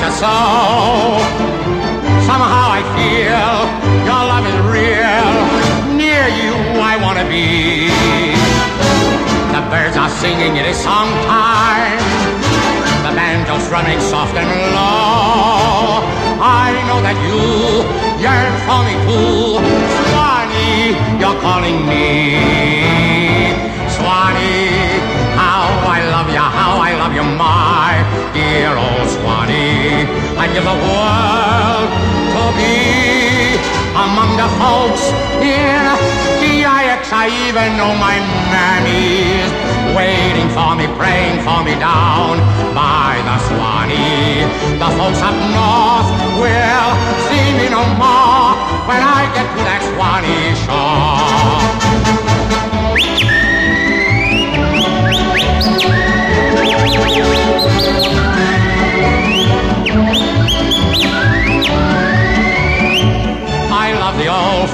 So. 0.00 0.34
Somehow 2.26 2.66
I 2.78 2.82
feel 2.96 3.54
your 4.08 4.22
love 4.30 4.46
is 4.46 4.58
real. 4.74 5.34
Near 5.94 6.26
you 6.40 6.54
I 6.80 6.94
want 7.02 7.18
to 7.18 7.26
be. 7.28 7.90
The 9.54 9.62
birds 9.70 9.96
are 9.96 10.10
singing, 10.10 10.56
it 10.56 10.66
is 10.66 10.76
song 10.76 11.08
time. 11.26 11.98
The 13.04 13.12
banjo's 13.14 13.66
running 13.70 14.00
soft 14.00 14.34
and 14.34 14.48
low. 14.74 16.02
I 16.40 16.72
know 16.88 17.00
that 17.06 17.16
you 17.24 17.84
yearn 18.24 18.54
for 18.66 18.80
me 18.86 18.94
too. 19.06 19.60
Swanee, 20.10 20.96
you're 21.20 21.38
calling 21.40 21.86
me. 21.86 22.83
World 30.82 31.88
to 32.34 32.44
be 32.58 33.58
among 33.94 34.36
the 34.36 34.50
folks 34.58 35.04
in 35.38 35.82
DIX. 36.40 37.02
I 37.12 37.30
even 37.46 37.76
know 37.78 37.92
my 37.96 38.18
mammy's 38.50 39.50
waiting 39.94 40.48
for 40.50 40.74
me, 40.74 40.86
praying 40.98 41.38
for 41.46 41.62
me 41.62 41.74
down 41.78 42.42
by 42.74 43.22
the 43.22 43.36
Swanee. 43.46 44.42
The 44.82 44.90
folks 44.98 45.20
up 45.22 45.36
north 45.54 46.08
will 46.42 46.92
see 47.28 47.48
me 47.58 47.66
no 47.70 47.84
more 48.00 48.58
when 48.88 49.00
I 49.00 49.30
get 49.34 49.46
to 49.54 49.60
that 49.62 49.82
Swanee 49.94 50.54
shore. 50.64 51.83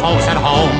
folks 0.00 0.24
at 0.32 0.40
home. 0.40 0.76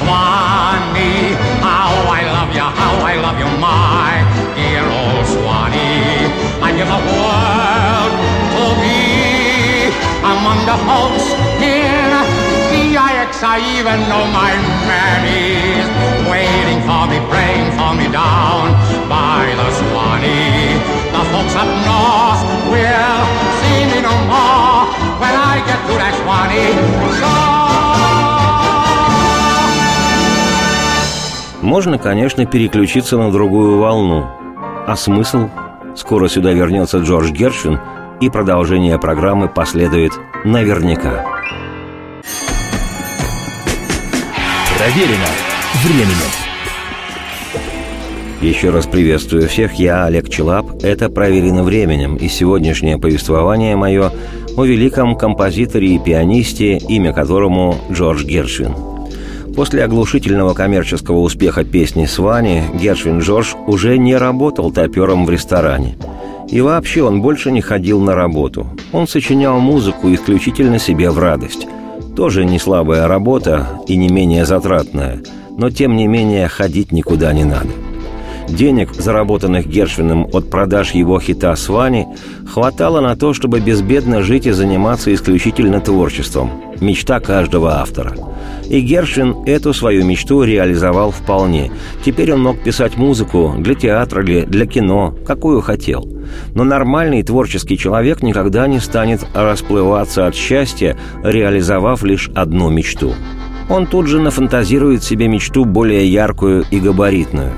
Swanee, 0.00 1.36
how 1.60 1.92
I 2.08 2.24
love 2.36 2.50
you, 2.56 2.64
how 2.64 2.94
I 3.04 3.14
love 3.20 3.36
you, 3.36 3.50
my 3.60 4.24
dear 4.56 4.84
old 4.88 5.24
Swanee. 5.28 6.24
I 6.64 6.72
give 6.72 6.88
the 6.88 7.02
world 7.12 8.12
to 8.56 8.64
be 8.80 9.92
among 10.24 10.58
the 10.64 10.78
folks 10.88 11.26
in 11.60 12.08
D-I-X. 12.72 13.44
I 13.44 13.60
even 13.76 14.08
know 14.08 14.24
my 14.32 14.52
man 14.88 15.20
waiting 16.32 16.80
for 16.88 17.04
me, 17.12 17.18
praying 17.28 17.68
for 17.76 17.92
me 17.92 18.08
down 18.08 18.72
by 19.04 19.44
the 19.60 19.68
Swanee. 19.78 20.80
The 21.12 21.22
folks 21.28 21.54
up 21.60 21.68
north 21.84 22.40
will 22.72 23.24
see 23.60 23.80
me 23.92 24.00
no 24.00 24.14
more. 24.32 24.69
That 25.70 26.14
Swanee. 26.24 27.00
Можно, 31.62 31.98
конечно, 31.98 32.46
переключиться 32.46 33.18
на 33.18 33.30
другую 33.30 33.78
волну. 33.78 34.26
А 34.86 34.96
смысл? 34.96 35.48
Скоро 35.94 36.28
сюда 36.28 36.52
вернется 36.52 36.98
Джордж 36.98 37.30
Гершвин, 37.30 37.78
и 38.20 38.28
продолжение 38.28 38.98
программы 38.98 39.48
последует 39.48 40.12
наверняка. 40.44 41.24
Проверено 44.78 45.28
временем. 45.84 46.50
Еще 48.40 48.70
раз 48.70 48.86
приветствую 48.86 49.48
всех, 49.48 49.74
я 49.74 50.06
Олег 50.06 50.30
Челап, 50.30 50.82
это 50.82 51.10
«Проверено 51.10 51.62
временем», 51.62 52.16
и 52.16 52.26
сегодняшнее 52.28 52.96
повествование 52.96 53.76
мое 53.76 54.12
о 54.60 54.64
великом 54.64 55.16
композиторе 55.16 55.94
и 55.94 55.98
пианисте, 55.98 56.76
имя 56.76 57.12
которому 57.12 57.76
Джордж 57.90 58.24
Гершвин. 58.24 58.74
После 59.56 59.84
оглушительного 59.84 60.54
коммерческого 60.54 61.18
успеха 61.18 61.64
песни 61.64 62.06
«Свани» 62.06 62.62
Гершвин 62.80 63.20
Джордж 63.20 63.54
уже 63.66 63.98
не 63.98 64.16
работал 64.16 64.70
топером 64.70 65.26
в 65.26 65.30
ресторане. 65.30 65.96
И 66.48 66.60
вообще 66.60 67.02
он 67.02 67.20
больше 67.22 67.50
не 67.50 67.60
ходил 67.60 68.00
на 68.00 68.14
работу. 68.14 68.66
Он 68.92 69.08
сочинял 69.08 69.58
музыку 69.60 70.12
исключительно 70.12 70.78
себе 70.78 71.10
в 71.10 71.18
радость– 71.18 71.66
тоже 72.20 72.44
не 72.44 72.58
слабая 72.58 73.08
работа 73.08 73.66
и 73.86 73.96
не 73.96 74.08
менее 74.08 74.44
затратная, 74.44 75.20
но 75.56 75.70
тем 75.70 75.96
не 75.96 76.06
менее 76.06 76.48
ходить 76.48 76.92
никуда 76.92 77.32
не 77.32 77.44
надо. 77.44 77.70
Денег, 78.50 78.92
заработанных 78.94 79.66
Гершвином 79.66 80.28
от 80.32 80.50
продаж 80.50 80.92
его 80.92 81.18
хита 81.20 81.54
«Свани», 81.56 82.06
хватало 82.46 83.00
на 83.00 83.16
то, 83.16 83.32
чтобы 83.32 83.60
безбедно 83.60 84.22
жить 84.22 84.46
и 84.46 84.50
заниматься 84.50 85.14
исключительно 85.14 85.80
творчеством. 85.80 86.50
Мечта 86.80 87.20
каждого 87.20 87.80
автора. 87.80 88.14
И 88.68 88.80
Гершвин 88.80 89.44
эту 89.46 89.72
свою 89.72 90.04
мечту 90.04 90.42
реализовал 90.42 91.10
вполне. 91.10 91.70
Теперь 92.04 92.32
он 92.32 92.42
мог 92.42 92.58
писать 92.62 92.96
музыку 92.96 93.54
для 93.58 93.74
театра 93.74 94.22
или 94.22 94.42
для 94.42 94.66
кино, 94.66 95.14
какую 95.26 95.60
хотел– 95.60 96.06
но 96.54 96.64
нормальный 96.64 97.22
творческий 97.22 97.76
человек 97.78 98.22
никогда 98.22 98.66
не 98.66 98.80
станет 98.80 99.26
расплываться 99.34 100.26
от 100.26 100.34
счастья, 100.34 100.96
реализовав 101.22 102.02
лишь 102.02 102.30
одну 102.34 102.70
мечту. 102.70 103.14
Он 103.68 103.86
тут 103.86 104.06
же 104.08 104.20
нафантазирует 104.20 105.04
себе 105.04 105.28
мечту 105.28 105.64
более 105.64 106.06
яркую 106.10 106.64
и 106.70 106.80
габаритную. 106.80 107.52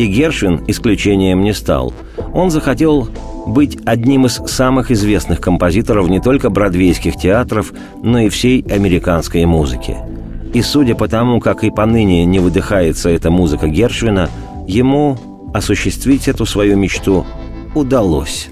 И 0.00 0.06
Гершвин 0.06 0.64
исключением 0.66 1.42
не 1.42 1.52
стал. 1.52 1.92
Он 2.32 2.50
захотел 2.50 3.10
быть 3.46 3.76
одним 3.84 4.24
из 4.24 4.36
самых 4.46 4.90
известных 4.90 5.42
композиторов 5.42 6.08
не 6.08 6.20
только 6.20 6.48
бродвейских 6.48 7.16
театров, 7.16 7.74
но 8.02 8.20
и 8.20 8.30
всей 8.30 8.62
американской 8.62 9.44
музыки. 9.44 9.98
И 10.54 10.62
судя 10.62 10.94
по 10.94 11.06
тому, 11.06 11.38
как 11.38 11.64
и 11.64 11.70
поныне 11.70 12.24
не 12.24 12.38
выдыхается 12.38 13.10
эта 13.10 13.30
музыка 13.30 13.68
Гершвина, 13.68 14.30
ему 14.66 15.18
осуществить 15.52 16.28
эту 16.28 16.46
свою 16.46 16.78
мечту 16.78 17.26
удалось. 17.74 18.48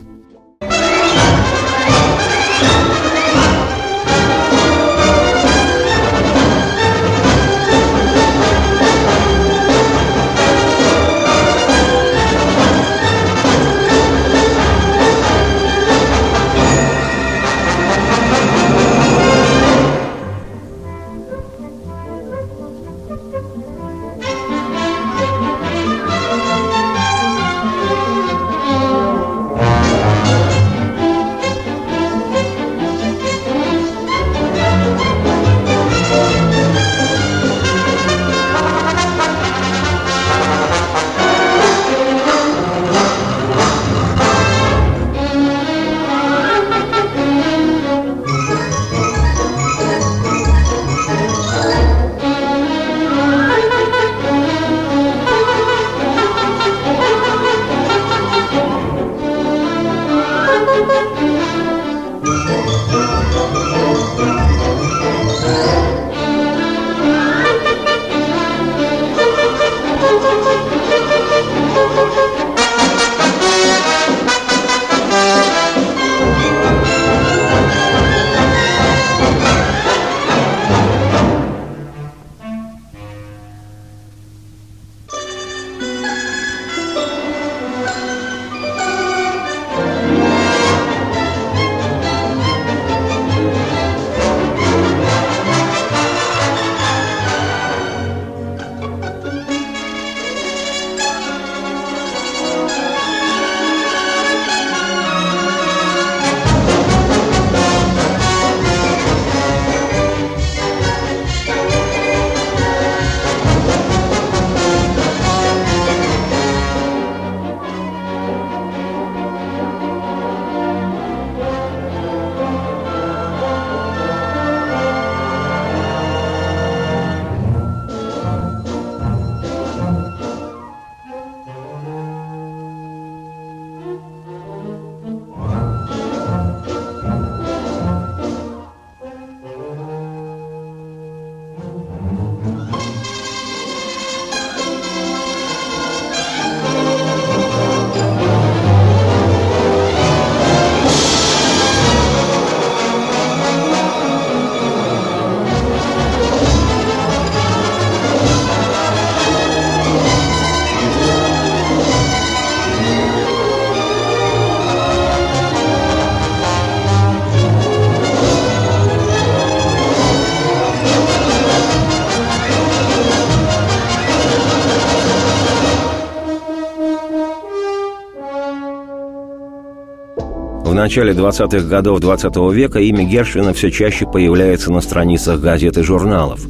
Начале 180.88 181.12
20-х 181.12 181.68
годов 181.68 182.00
20 182.00 182.34
-го 182.34 182.50
века 182.50 182.80
имя 182.80 183.04
Гершвина 183.04 183.52
все 183.52 183.70
чаще 183.70 184.06
появляется 184.06 184.72
на 184.72 184.80
страницах 184.80 185.38
газет 185.38 185.76
и 185.76 185.82
журналов. 185.82 186.40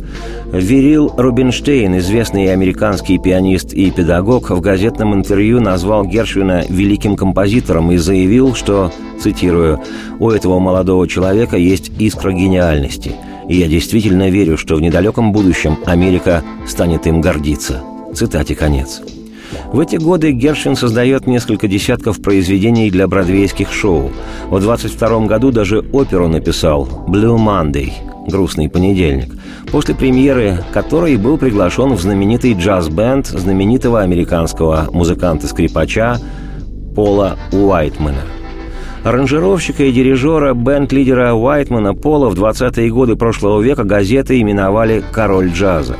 Верил 0.52 1.12
Рубинштейн, 1.16 1.98
известный 1.98 2.52
американский 2.52 3.18
пианист 3.18 3.72
и 3.72 3.90
педагог, 3.90 4.50
в 4.50 4.60
газетном 4.60 5.12
интервью 5.12 5.60
назвал 5.60 6.04
Гершвина 6.04 6.64
великим 6.68 7.16
композитором 7.16 7.90
и 7.90 7.96
заявил, 7.96 8.54
что, 8.54 8.92
цитирую, 9.20 9.80
«у 10.20 10.30
этого 10.30 10.60
молодого 10.60 11.08
человека 11.08 11.56
есть 11.56 11.90
искра 11.98 12.30
гениальности, 12.30 13.10
и 13.48 13.56
я 13.56 13.66
действительно 13.66 14.30
верю, 14.30 14.56
что 14.56 14.76
в 14.76 14.80
недалеком 14.80 15.32
будущем 15.32 15.78
Америка 15.84 16.44
станет 16.64 17.08
им 17.08 17.20
гордиться». 17.20 17.82
Цитате 18.14 18.54
конец. 18.54 19.02
В 19.72 19.80
эти 19.80 19.96
годы 19.96 20.32
Гершвин 20.32 20.76
создает 20.76 21.26
несколько 21.26 21.68
десятков 21.68 22.20
произведений 22.22 22.90
для 22.90 23.06
бродвейских 23.06 23.72
шоу. 23.72 24.10
В 24.50 24.60
22 24.60 25.26
году 25.26 25.50
даже 25.50 25.80
оперу 25.92 26.28
написал 26.28 26.88
«Blue 27.06 27.36
Monday»– 27.36 27.92
«Грустный 28.28 28.68
понедельник», 28.68 29.32
после 29.70 29.94
премьеры 29.94 30.64
которой 30.72 31.16
был 31.16 31.38
приглашен 31.38 31.94
в 31.94 32.00
знаменитый 32.00 32.54
джаз-бенд 32.54 33.26
знаменитого 33.26 34.00
американского 34.02 34.88
музыканта-скрипача 34.92 36.18
Пола 36.94 37.38
Уайтмана– 37.52 38.22
Аранжировщика 39.04 39.84
и 39.84 39.92
дирижера 39.92 40.54
бенд-лидера 40.54 41.32
Уайтмана 41.32 41.94
Пола 41.94 42.28
в 42.28 42.34
20-е 42.34 42.90
годы 42.90 43.16
прошлого 43.16 43.60
века 43.62 43.84
газеты 43.84 44.40
именовали 44.40 45.02
«король 45.12 45.50
джаза». 45.50 45.96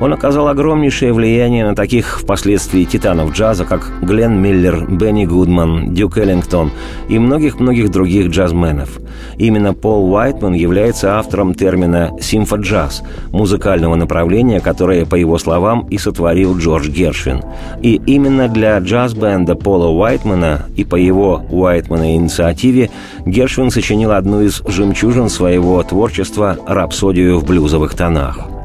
Он 0.00 0.12
оказал 0.12 0.48
огромнейшее 0.48 1.12
влияние 1.12 1.64
на 1.64 1.74
таких 1.74 2.20
впоследствии 2.20 2.84
титанов 2.84 3.32
джаза, 3.32 3.64
как 3.64 3.90
Глен 4.02 4.40
Миллер, 4.40 4.86
Бенни 4.88 5.24
Гудман, 5.24 5.94
Дюк 5.94 6.18
Эллингтон 6.18 6.70
и 7.08 7.18
многих-многих 7.18 7.90
других 7.90 8.28
джазменов. 8.28 8.98
Именно 9.38 9.74
Пол 9.74 10.12
Уайтман 10.12 10.54
является 10.54 11.18
автором 11.18 11.54
термина 11.54 12.12
«симфоджаз»– 12.20 13.02
музыкального 13.32 13.94
направления, 13.94 14.60
которое, 14.60 15.06
по 15.06 15.14
его 15.14 15.38
словам, 15.38 15.86
и 15.88 15.98
сотворил 15.98 16.56
Джордж 16.58 16.88
Гершвин. 16.88 17.42
И 17.82 18.00
именно 18.06 18.48
для 18.48 18.78
джаз-бенда 18.78 19.54
Пола 19.54 19.88
Уайтмана 19.88 20.66
и 20.76 20.84
по 20.84 20.96
его 20.96 21.44
Уайтмана 21.50 22.14
инициативе 22.16 22.90
Гершвин 23.24 23.70
сочинил 23.70 24.12
одну 24.12 24.42
из 24.42 24.62
жемчужин 24.66 25.28
своего 25.28 25.82
творчества– 25.82 26.58
рапсодию 26.66 27.38
в 27.38 27.44
блюзовых 27.44 27.94
тонах– 27.94 28.48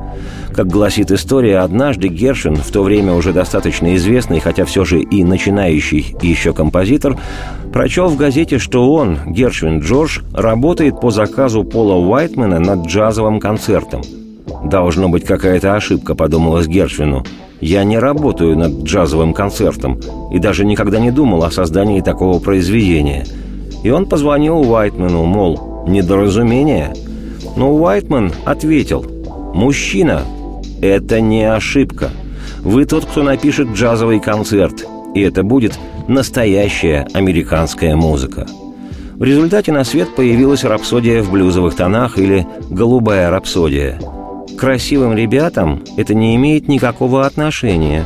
как 0.54 0.68
гласит 0.68 1.12
история, 1.12 1.60
однажды 1.60 2.08
Гершин, 2.08 2.56
в 2.56 2.72
то 2.72 2.84
время 2.84 3.14
уже 3.14 3.34
достаточно 3.34 3.96
известный, 3.96 4.40
хотя 4.40 4.66
все 4.66 4.86
же 4.86 5.02
и 5.02 5.24
начинающий 5.24 6.16
еще 6.22 6.54
композитор, 6.54 7.18
прочел 7.72 8.08
в 8.08 8.18
газете, 8.18 8.60
что 8.60 8.94
он, 8.94 9.18
Гершвин 9.28 9.80
Джордж, 9.80 10.20
работает 10.34 11.00
по 11.00 11.12
заказу 11.12 11.64
Пола 11.64 11.96
Уайтмена 11.96 12.60
над 12.60 12.88
джазовым 12.88 13.40
концертом. 13.40 14.02
«Должно 14.64 15.10
быть 15.10 15.24
какая-то 15.24 15.76
ошибка»,— 15.76 16.16
подумалось 16.16 16.68
Гершвину. 16.68 17.24
«Я 17.62 17.84
не 17.84 17.98
работаю 17.98 18.58
над 18.58 18.84
джазовым 18.84 19.34
концертом 19.34 20.00
и 20.32 20.40
даже 20.40 20.66
никогда 20.66 21.00
не 21.00 21.12
думал 21.12 21.44
о 21.44 21.52
создании 21.52 22.02
такого 22.02 22.40
произведения». 22.40 23.26
И 23.84 23.90
он 23.90 24.06
позвонил 24.06 24.60
Уайтмену, 24.60 25.26
мол, 25.26 25.86
недоразумение. 25.88 26.94
Но 27.56 27.74
Уайтман 27.74 28.32
ответил, 28.46 29.06
«Мужчина, 29.54 30.22
это 30.82 31.22
не 31.22 31.44
ошибка. 31.44 32.10
Вы 32.60 32.86
тот, 32.86 33.06
кто 33.06 33.24
напишет 33.24 33.70
джазовый 33.70 34.20
концерт, 34.20 34.86
и 35.16 35.22
это 35.22 35.44
будет 35.44 35.78
настоящая 36.08 37.08
американская 37.14 37.96
музыка. 37.96 38.48
В 39.16 39.24
результате 39.24 39.72
на 39.72 39.84
свет 39.84 40.16
появилась 40.16 40.64
рапсодия 40.64 41.22
в 41.22 41.32
блюзовых 41.32 41.76
тонах 41.76 42.18
или 42.18 42.48
голубая 42.70 43.30
рапсодия. 43.30 44.00
Красивым 44.58 45.16
ребятам 45.16 45.84
это 45.98 46.14
не 46.14 46.36
имеет 46.36 46.68
никакого 46.68 47.26
отношения. 47.26 48.04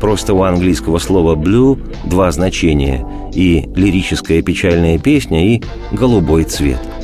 Просто 0.00 0.34
у 0.34 0.42
английского 0.42 0.98
слова 0.98 1.34
«blue» 1.34 1.78
два 2.04 2.30
значения– 2.30 3.06
и 3.34 3.68
лирическая 3.74 4.42
печальная 4.42 4.98
песня, 4.98 5.54
и 5.54 5.62
голубой 5.92 6.44
цвет– 6.44 6.80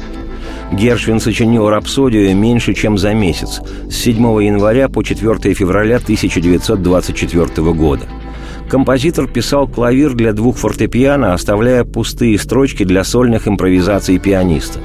Гершвин 0.77 1.21
сочинил 1.21 1.69
рапсодию 1.69 2.37
меньше, 2.37 2.75
чем 2.75 2.99
за 2.99 3.15
месяц, 3.15 3.61
с 3.89 3.95
7 3.97 4.17
января 4.43 4.89
по 4.89 5.03
4 5.03 5.55
февраля 5.55 5.97
1924 5.97 7.73
года. 7.73 8.07
Композитор 8.69 9.29
писал 9.29 9.69
клавир 9.69 10.15
для 10.15 10.33
двух 10.33 10.57
фортепиано, 10.57 11.35
оставляя 11.35 11.85
пустые 11.85 12.39
строчки 12.39 12.85
для 12.85 13.05
сольных 13.05 13.47
импровизаций 13.47 14.19
пианиста. 14.19 14.81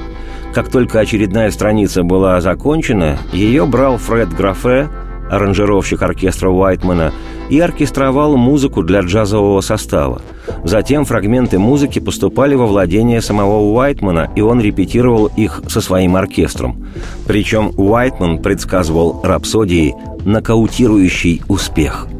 Как 0.54 0.68
только 0.70 1.00
очередная 1.00 1.50
страница 1.50 2.02
была 2.02 2.40
закончена, 2.40 3.18
ее 3.32 3.66
брал 3.66 3.98
Фред 3.98 4.32
Графе, 4.34 4.88
аранжировщик 5.30 6.02
оркестра 6.02 6.50
Уайтмана, 6.50 7.12
и 7.48 7.58
оркестровал 7.58 8.36
музыку 8.36 8.82
для 8.82 9.00
джазового 9.00 9.60
состава. 9.60 10.22
Затем 10.62 11.04
фрагменты 11.04 11.58
музыки 11.58 11.98
поступали 11.98 12.54
во 12.54 12.66
владение 12.66 13.20
самого 13.20 13.60
Уайтмана, 13.72 14.30
и 14.36 14.40
он 14.40 14.60
репетировал 14.60 15.26
их 15.26 15.62
со 15.68 15.80
своим 15.80 16.16
оркестром. 16.16 16.86
Причем 17.26 17.72
Уайтман 17.76 18.38
предсказывал 18.38 19.20
рапсодии 19.24 19.94
нокаутирующий 20.24 21.42
успех– 21.48 22.06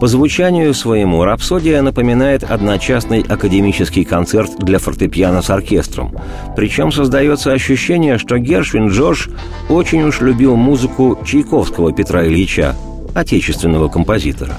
по 0.00 0.06
звучанию 0.06 0.72
своему 0.74 1.24
рапсодия 1.24 1.82
напоминает 1.82 2.44
одночасный 2.44 3.22
академический 3.22 4.04
концерт 4.04 4.50
для 4.58 4.78
фортепиано 4.78 5.42
с 5.42 5.50
оркестром. 5.50 6.14
Причем 6.56 6.92
создается 6.92 7.52
ощущение, 7.52 8.18
что 8.18 8.38
Гершвин 8.38 8.88
Джордж 8.88 9.28
очень 9.68 10.02
уж 10.02 10.20
любил 10.20 10.56
музыку 10.56 11.18
Чайковского 11.24 11.92
Петра 11.92 12.26
Ильича, 12.26 12.76
отечественного 13.14 13.88
композитора. 13.88 14.54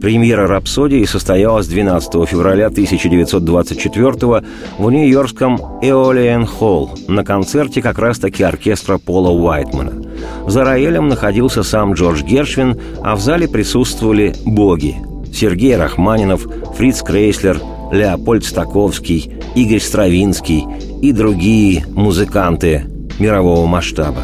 Премьера 0.00 0.46
«Рапсодии» 0.46 1.04
состоялась 1.04 1.68
12 1.68 2.28
февраля 2.28 2.66
1924 2.66 4.44
в 4.78 4.90
нью-йоркском 4.90 5.56
«Эолиен 5.80 6.44
Холл» 6.44 6.90
на 7.08 7.24
концерте 7.24 7.80
как 7.80 7.98
раз-таки 7.98 8.42
оркестра 8.42 8.98
Пола 8.98 9.30
Уайтмана. 9.30 10.05
За 10.46 10.64
роялем 10.64 11.08
находился 11.08 11.62
сам 11.62 11.94
Джордж 11.94 12.22
Гершвин, 12.22 12.78
а 13.02 13.16
в 13.16 13.20
зале 13.20 13.48
присутствовали 13.48 14.34
боги– 14.44 14.96
Сергей 15.36 15.76
Рахманинов, 15.76 16.46
Фриц 16.76 17.02
Крейслер, 17.02 17.60
Леопольд 17.92 18.44
Стаковский, 18.44 19.30
Игорь 19.54 19.80
Стравинский 19.80 20.64
и 21.02 21.12
другие 21.12 21.84
музыканты 21.94 22.84
мирового 23.18 23.66
масштаба. 23.66 24.22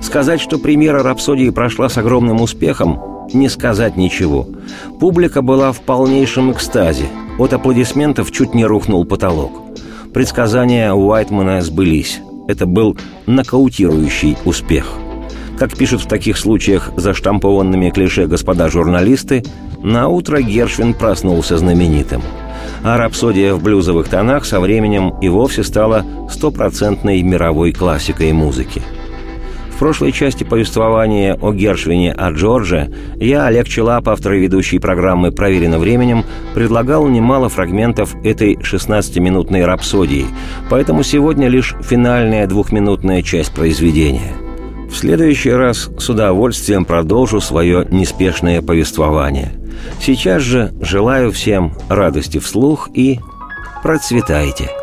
Сказать, 0.00 0.40
что 0.40 0.58
премьера 0.58 1.02
«Рапсодии» 1.02 1.50
прошла 1.50 1.88
с 1.90 1.98
огромным 1.98 2.40
успехом, 2.40 3.28
не 3.34 3.50
сказать 3.50 3.96
ничего. 3.96 4.48
Публика 5.00 5.42
была 5.42 5.72
в 5.72 5.80
полнейшем 5.80 6.52
экстазе. 6.52 7.06
От 7.38 7.52
аплодисментов 7.52 8.32
чуть 8.32 8.54
не 8.54 8.64
рухнул 8.64 9.04
потолок. 9.04 9.52
Предсказания 10.14 10.92
Уайтмана 10.92 11.60
сбылись. 11.60 12.20
Это 12.48 12.64
был 12.64 12.96
нокаутирующий 13.26 14.38
успех. 14.46 14.94
Как 15.58 15.76
пишут 15.76 16.02
в 16.02 16.08
таких 16.08 16.38
случаях 16.38 16.90
заштампованными 16.96 17.90
клише 17.90 18.26
господа 18.26 18.68
журналисты, 18.68 19.42
на 19.82 20.08
утро 20.08 20.40
Гершвин 20.40 20.94
проснулся 20.94 21.58
знаменитым. 21.58 22.22
А 22.84 22.96
рапсодия 22.96 23.54
в 23.54 23.62
блюзовых 23.62 24.08
тонах 24.08 24.44
со 24.44 24.60
временем 24.60 25.14
и 25.20 25.28
вовсе 25.28 25.64
стала 25.64 26.04
стопроцентной 26.30 27.22
мировой 27.22 27.72
классикой 27.72 28.32
музыки– 28.32 28.82
в 29.78 29.80
прошлой 29.80 30.10
части 30.10 30.42
повествования 30.42 31.38
о 31.40 31.52
Гершвине 31.52 32.12
о 32.12 32.32
Джордже 32.32 32.92
я, 33.14 33.46
Олег 33.46 33.68
Челап, 33.68 34.08
автор 34.08 34.32
и 34.32 34.40
ведущий 34.40 34.80
программы 34.80 35.30
«Проверено 35.30 35.78
временем», 35.78 36.24
предлагал 36.52 37.06
немало 37.06 37.48
фрагментов 37.48 38.16
этой 38.24 38.56
16-минутной 38.56 39.64
рапсодии, 39.64 40.26
поэтому 40.68 41.04
сегодня 41.04 41.46
лишь 41.46 41.76
финальная 41.80 42.48
двухминутная 42.48 43.22
часть 43.22 43.52
произведения. 43.52 44.47
В 44.88 44.96
следующий 44.96 45.52
раз 45.52 45.90
с 45.98 46.08
удовольствием 46.08 46.84
продолжу 46.84 47.40
свое 47.40 47.86
неспешное 47.90 48.62
повествование. 48.62 49.52
Сейчас 50.00 50.42
же 50.42 50.72
желаю 50.80 51.30
всем 51.30 51.74
радости 51.88 52.38
вслух 52.38 52.88
и 52.94 53.20
процветайте! 53.82 54.77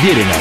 Проверено. 0.00 0.39